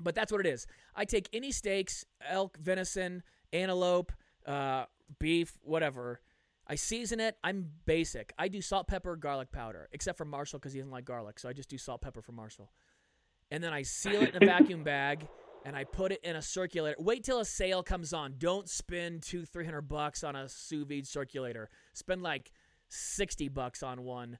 But 0.00 0.16
that's 0.16 0.32
what 0.32 0.44
it 0.44 0.48
is. 0.48 0.66
I 0.96 1.04
take 1.04 1.28
any 1.32 1.52
steaks, 1.52 2.04
elk, 2.28 2.58
venison, 2.60 3.22
antelope, 3.52 4.10
uh, 4.44 4.86
beef, 5.20 5.56
whatever. 5.62 6.22
I 6.68 6.74
season 6.74 7.18
it. 7.20 7.36
I'm 7.42 7.66
basic. 7.86 8.32
I 8.38 8.48
do 8.48 8.60
salt, 8.60 8.88
pepper, 8.88 9.16
garlic 9.16 9.50
powder, 9.50 9.88
except 9.92 10.18
for 10.18 10.24
Marshall 10.24 10.58
because 10.58 10.72
he 10.72 10.80
doesn't 10.80 10.92
like 10.92 11.04
garlic. 11.04 11.38
So 11.38 11.48
I 11.48 11.52
just 11.52 11.68
do 11.68 11.78
salt, 11.78 12.02
pepper 12.02 12.20
for 12.20 12.32
Marshall. 12.32 12.70
And 13.50 13.64
then 13.64 13.72
I 13.72 13.82
seal 13.82 14.22
it 14.22 14.34
in 14.34 14.42
a 14.42 14.46
vacuum 14.46 14.84
bag 14.84 15.26
and 15.64 15.74
I 15.74 15.84
put 15.84 16.12
it 16.12 16.20
in 16.22 16.36
a 16.36 16.42
circulator. 16.42 16.96
Wait 16.98 17.24
till 17.24 17.40
a 17.40 17.44
sale 17.44 17.82
comes 17.82 18.12
on. 18.12 18.34
Don't 18.38 18.68
spend 18.68 19.22
two, 19.22 19.46
three 19.46 19.64
hundred 19.64 19.88
bucks 19.88 20.22
on 20.22 20.36
a 20.36 20.48
sous 20.48 20.86
vide 20.86 21.06
circulator. 21.06 21.70
Spend 21.94 22.22
like 22.22 22.52
sixty 22.88 23.48
bucks 23.48 23.82
on 23.82 24.02
one. 24.04 24.38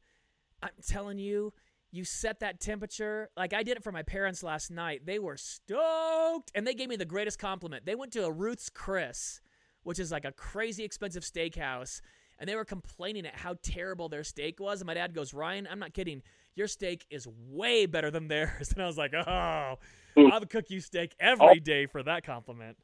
I'm 0.62 0.70
telling 0.86 1.18
you, 1.18 1.54
you 1.90 2.04
set 2.04 2.40
that 2.40 2.60
temperature. 2.60 3.30
Like 3.36 3.54
I 3.54 3.62
did 3.62 3.78
it 3.78 3.82
for 3.82 3.92
my 3.92 4.02
parents 4.02 4.42
last 4.42 4.70
night. 4.70 5.06
They 5.06 5.18
were 5.18 5.38
stoked 5.38 6.52
and 6.54 6.66
they 6.66 6.74
gave 6.74 6.90
me 6.90 6.96
the 6.96 7.06
greatest 7.06 7.38
compliment. 7.38 7.86
They 7.86 7.94
went 7.94 8.12
to 8.12 8.26
a 8.26 8.30
Ruth's 8.30 8.68
Chris, 8.68 9.40
which 9.88 9.98
is 9.98 10.12
like 10.12 10.26
a 10.26 10.32
crazy 10.32 10.84
expensive 10.84 11.22
steakhouse, 11.22 12.02
and 12.38 12.46
they 12.46 12.54
were 12.54 12.64
complaining 12.66 13.24
at 13.24 13.34
how 13.34 13.56
terrible 13.62 14.10
their 14.10 14.22
steak 14.22 14.60
was. 14.60 14.82
And 14.82 14.86
my 14.86 14.92
dad 14.92 15.14
goes, 15.14 15.32
Ryan, 15.32 15.66
I'm 15.70 15.78
not 15.78 15.94
kidding. 15.94 16.20
Your 16.54 16.66
steak 16.66 17.06
is 17.08 17.26
way 17.48 17.86
better 17.86 18.10
than 18.10 18.28
theirs. 18.28 18.70
And 18.74 18.82
I 18.82 18.86
was 18.86 18.98
like, 18.98 19.14
oh, 19.14 19.24
I 19.24 20.38
would 20.38 20.50
cook 20.50 20.66
you 20.68 20.80
steak 20.80 21.14
every 21.18 21.58
day 21.58 21.86
for 21.86 22.02
that 22.02 22.22
compliment. 22.22 22.76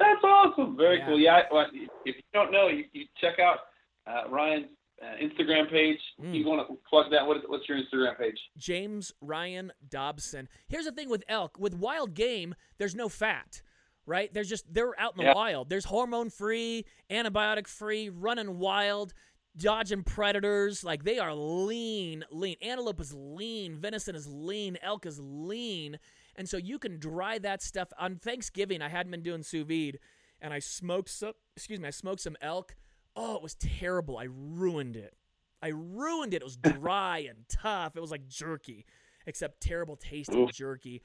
That's 0.00 0.22
awesome. 0.24 0.76
Very 0.76 0.98
Yeah. 0.98 1.06
cool. 1.06 1.20
Yeah. 1.20 1.40
Well, 1.52 1.66
if 2.04 2.16
you 2.16 2.22
don't 2.34 2.50
know, 2.50 2.66
you, 2.68 2.84
you 2.92 3.04
check 3.20 3.38
out 3.38 3.58
uh, 4.06 4.28
Ryan's 4.28 4.66
uh, 5.00 5.06
Instagram 5.22 5.70
page. 5.70 6.00
Mm. 6.20 6.34
You 6.34 6.46
want 6.46 6.66
to 6.68 6.76
plug 6.90 7.12
that? 7.12 7.24
What 7.26 7.36
is, 7.36 7.42
what's 7.46 7.68
your 7.68 7.78
Instagram 7.78 8.18
page? 8.18 8.38
James 8.56 9.12
Ryan 9.20 9.72
Dobson. 9.88 10.48
Here's 10.68 10.84
the 10.86 10.92
thing 10.92 11.08
with 11.08 11.22
elk, 11.28 11.58
with 11.60 11.74
wild 11.74 12.14
game, 12.14 12.54
there's 12.78 12.94
no 12.94 13.08
fat, 13.08 13.62
right? 14.06 14.32
There's 14.32 14.48
just 14.48 14.72
they're 14.72 14.98
out 14.98 15.12
in 15.12 15.18
the 15.18 15.24
Yeah. 15.24 15.34
wild. 15.34 15.68
There's 15.68 15.84
hormone 15.84 16.30
free, 16.30 16.84
antibiotic 17.10 17.66
free, 17.66 18.08
running 18.08 18.58
wild, 18.58 19.12
dodging 19.56 20.04
predators. 20.04 20.84
Like 20.84 21.04
they 21.04 21.18
are 21.18 21.34
lean, 21.34 22.24
lean. 22.30 22.56
Antelope 22.62 23.00
is 23.00 23.12
lean, 23.14 23.76
venison 23.76 24.14
is 24.14 24.26
lean, 24.28 24.78
elk 24.82 25.06
is 25.06 25.18
lean. 25.20 25.98
And 26.36 26.48
so 26.48 26.56
you 26.56 26.78
can 26.78 26.98
dry 26.98 27.38
that 27.38 27.62
stuff 27.62 27.88
on 27.98 28.16
Thanksgiving. 28.16 28.82
I 28.82 28.88
hadn't 28.88 29.10
been 29.10 29.22
doing 29.22 29.42
sous 29.42 29.64
vide 29.66 29.98
and 30.40 30.52
I 30.52 30.58
smoked 30.58 31.08
some 31.08 31.32
excuse 31.56 31.80
me, 31.80 31.88
I 31.88 31.90
smoked 31.92 32.20
some 32.20 32.36
elk. 32.40 32.76
Oh, 33.16 33.36
it 33.36 33.42
was 33.42 33.54
terrible. 33.54 34.18
I 34.18 34.26
ruined 34.28 34.94
it. 34.96 35.14
I 35.62 35.68
ruined 35.68 36.34
it. 36.34 36.42
It 36.42 36.44
was 36.44 36.56
dry 36.80 37.20
and 37.28 37.48
tough. 37.48 37.96
It 37.96 38.00
was 38.00 38.10
like 38.10 38.28
jerky, 38.28 38.84
except 39.26 39.62
terrible 39.62 39.96
tasting 39.96 40.48
jerky. 40.52 41.02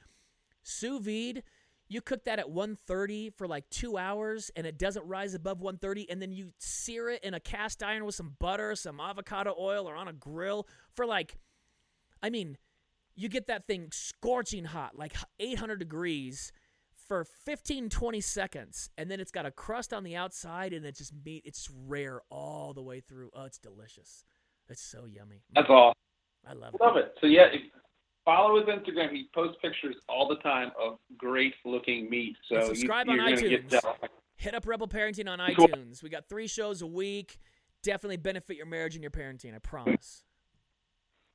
Sous 0.62 1.00
vide, 1.02 1.42
you 1.92 2.00
cook 2.00 2.24
that 2.24 2.38
at 2.38 2.50
130 2.50 3.30
for 3.30 3.46
like 3.46 3.68
two 3.68 3.98
hours 3.98 4.50
and 4.56 4.66
it 4.66 4.78
doesn't 4.78 5.06
rise 5.06 5.34
above 5.34 5.60
130, 5.60 6.10
and 6.10 6.22
then 6.22 6.32
you 6.32 6.52
sear 6.58 7.10
it 7.10 7.22
in 7.22 7.34
a 7.34 7.40
cast 7.40 7.82
iron 7.82 8.04
with 8.06 8.14
some 8.14 8.34
butter, 8.38 8.74
some 8.74 8.98
avocado 8.98 9.54
oil, 9.58 9.88
or 9.88 9.94
on 9.94 10.08
a 10.08 10.12
grill 10.12 10.66
for 10.94 11.04
like, 11.04 11.36
I 12.22 12.30
mean, 12.30 12.56
you 13.14 13.28
get 13.28 13.46
that 13.48 13.66
thing 13.66 13.88
scorching 13.92 14.64
hot, 14.64 14.96
like 14.96 15.14
800 15.38 15.78
degrees 15.78 16.50
for 17.08 17.24
15 17.44 17.90
20 17.90 18.20
seconds 18.20 18.88
and 18.96 19.10
then 19.10 19.20
it's 19.20 19.32
got 19.32 19.44
a 19.44 19.50
crust 19.50 19.92
on 19.92 20.02
the 20.04 20.16
outside 20.16 20.72
and 20.72 20.86
it's 20.86 20.98
just 20.98 21.12
meat 21.26 21.42
it's 21.44 21.68
rare 21.86 22.20
all 22.30 22.72
the 22.72 22.80
way 22.80 23.00
through 23.00 23.28
oh 23.34 23.44
it's 23.44 23.58
delicious 23.58 24.24
it's 24.70 24.80
so 24.80 25.04
yummy 25.04 25.42
That's 25.52 25.68
awesome. 25.68 25.94
i 26.48 26.52
love 26.54 26.74
it 26.74 26.80
Love 26.80 26.96
it. 26.96 27.14
So 27.20 27.26
yeah, 27.26 27.46
follow 28.24 28.58
his 28.58 28.66
Instagram. 28.68 29.10
He 29.12 29.28
posts 29.34 29.56
pictures 29.62 29.96
all 30.08 30.28
the 30.28 30.36
time 30.36 30.70
of 30.80 30.98
great 31.16 31.54
looking 31.64 32.08
meat. 32.10 32.36
So 32.48 32.56
And 32.56 32.64
subscribe 32.66 33.06
you, 33.06 33.12
on 33.12 33.18
you're 33.18 33.36
gonna 33.36 33.48
get 33.48 33.68
iTunes. 33.68 34.08
hit 34.36 34.54
up 34.54 34.66
rebel 34.66 34.88
parenting 34.88 35.28
on 35.28 35.38
itunes 35.38 36.02
we 36.02 36.08
got 36.08 36.28
three 36.28 36.46
shows 36.48 36.82
a 36.82 36.86
week 36.86 37.38
definitely 37.84 38.16
benefit 38.16 38.56
your 38.56 38.66
marriage 38.66 38.94
and 38.96 39.02
your 39.02 39.10
parenting 39.10 39.54
i 39.54 39.58
promise 39.58 40.24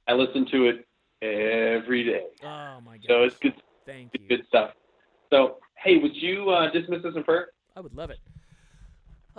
I 0.09 0.13
listen 0.13 0.45
to 0.51 0.67
it 0.67 0.87
every 1.21 2.03
day. 2.03 2.23
oh 2.43 2.81
my 2.81 2.97
god 2.97 3.05
So 3.07 3.23
it's 3.23 3.37
good, 3.37 3.53
thank 3.85 4.11
good, 4.13 4.21
you 4.23 4.27
good 4.29 4.45
stuff. 4.47 4.71
So 5.29 5.57
hey, 5.77 5.97
would 5.97 6.15
you 6.15 6.49
uh, 6.49 6.69
dismiss 6.71 7.03
us 7.05 7.13
in 7.15 7.23
prayer? 7.23 7.49
I 7.75 7.81
would 7.81 7.93
love 7.93 8.09
it. 8.09 8.19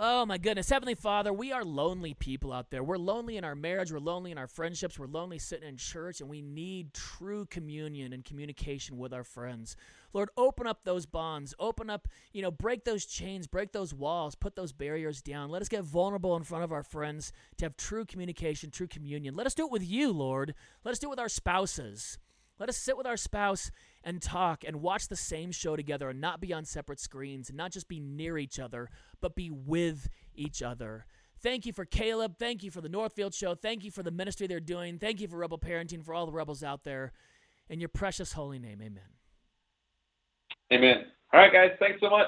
Oh 0.01 0.25
my 0.25 0.37
goodness. 0.37 0.69
Heavenly 0.69 0.95
Father, 0.95 1.33
we 1.33 1.51
are 1.51 1.65
lonely 1.65 2.13
people 2.13 2.53
out 2.53 2.71
there. 2.71 2.81
We're 2.81 2.97
lonely 2.97 3.35
in 3.35 3.43
our 3.43 3.53
marriage. 3.53 3.91
We're 3.91 3.99
lonely 3.99 4.31
in 4.31 4.37
our 4.37 4.47
friendships. 4.47 4.97
We're 4.97 5.07
lonely 5.07 5.39
sitting 5.39 5.67
in 5.67 5.75
church, 5.75 6.21
and 6.21 6.29
we 6.29 6.41
need 6.41 6.93
true 6.93 7.45
communion 7.47 8.13
and 8.13 8.23
communication 8.23 8.97
with 8.97 9.13
our 9.13 9.25
friends. 9.25 9.75
Lord, 10.13 10.29
open 10.37 10.67
up 10.67 10.85
those 10.85 11.05
bonds. 11.05 11.53
Open 11.59 11.89
up, 11.89 12.07
you 12.31 12.41
know, 12.41 12.49
break 12.49 12.85
those 12.85 13.05
chains, 13.05 13.45
break 13.45 13.73
those 13.73 13.93
walls, 13.93 14.35
put 14.35 14.55
those 14.55 14.71
barriers 14.71 15.21
down. 15.21 15.49
Let 15.49 15.61
us 15.61 15.67
get 15.67 15.83
vulnerable 15.83 16.37
in 16.37 16.43
front 16.43 16.63
of 16.63 16.71
our 16.71 16.83
friends 16.83 17.33
to 17.57 17.65
have 17.65 17.75
true 17.75 18.05
communication, 18.05 18.71
true 18.71 18.87
communion. 18.87 19.35
Let 19.35 19.47
us 19.47 19.53
do 19.53 19.65
it 19.65 19.71
with 19.71 19.83
you, 19.83 20.13
Lord. 20.13 20.55
Let 20.85 20.93
us 20.93 20.99
do 20.99 21.07
it 21.07 21.09
with 21.09 21.19
our 21.19 21.27
spouses. 21.27 22.17
Let 22.57 22.69
us 22.69 22.77
sit 22.77 22.95
with 22.95 23.07
our 23.07 23.17
spouse 23.17 23.69
and 24.03 24.21
talk 24.21 24.63
and 24.65 24.81
watch 24.81 25.07
the 25.07 25.15
same 25.15 25.51
show 25.51 25.75
together 25.75 26.09
and 26.09 26.21
not 26.21 26.39
be 26.39 26.53
on 26.53 26.65
separate 26.65 26.99
screens 26.99 27.49
and 27.49 27.57
not 27.57 27.71
just 27.71 27.87
be 27.87 27.99
near 27.99 28.37
each 28.37 28.59
other, 28.59 28.89
but 29.21 29.35
be 29.35 29.49
with 29.49 30.09
each 30.35 30.61
other. 30.61 31.05
Thank 31.41 31.65
you 31.65 31.73
for 31.73 31.85
Caleb. 31.85 32.35
Thank 32.37 32.63
you 32.63 32.71
for 32.71 32.81
the 32.81 32.89
Northfield 32.89 33.33
Show. 33.33 33.55
Thank 33.55 33.83
you 33.83 33.91
for 33.91 34.03
the 34.03 34.11
ministry 34.11 34.47
they're 34.47 34.59
doing. 34.59 34.99
Thank 34.99 35.21
you 35.21 35.27
for 35.27 35.37
Rebel 35.37 35.57
Parenting, 35.57 36.03
for 36.03 36.13
all 36.13 36.25
the 36.25 36.33
rebels 36.33 36.63
out 36.63 36.83
there. 36.83 37.13
In 37.69 37.79
your 37.79 37.89
precious 37.89 38.33
holy 38.33 38.59
name, 38.59 38.81
amen. 38.81 39.03
Amen. 40.73 41.05
All 41.31 41.39
right, 41.39 41.51
guys. 41.51 41.71
Thanks 41.79 41.99
so 42.01 42.09
much. 42.09 42.27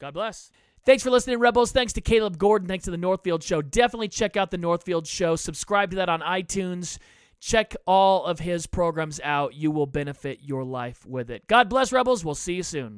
God 0.00 0.14
bless. 0.14 0.50
Thanks 0.84 1.02
for 1.02 1.10
listening, 1.10 1.38
Rebels. 1.38 1.70
Thanks 1.70 1.92
to 1.94 2.00
Caleb 2.00 2.38
Gordon. 2.38 2.66
Thanks 2.66 2.86
to 2.86 2.90
the 2.90 2.96
Northfield 2.96 3.42
Show. 3.42 3.62
Definitely 3.62 4.08
check 4.08 4.36
out 4.36 4.50
the 4.50 4.58
Northfield 4.58 5.06
Show. 5.06 5.36
Subscribe 5.36 5.90
to 5.90 5.96
that 5.96 6.08
on 6.08 6.20
iTunes. 6.20 6.98
Check 7.40 7.76
all 7.86 8.24
of 8.24 8.40
his 8.40 8.66
programs 8.66 9.20
out. 9.22 9.54
You 9.54 9.70
will 9.70 9.86
benefit 9.86 10.40
your 10.42 10.64
life 10.64 11.06
with 11.06 11.30
it. 11.30 11.46
God 11.46 11.68
bless, 11.68 11.92
Rebels. 11.92 12.24
We'll 12.24 12.34
see 12.34 12.54
you 12.54 12.62
soon. 12.62 12.96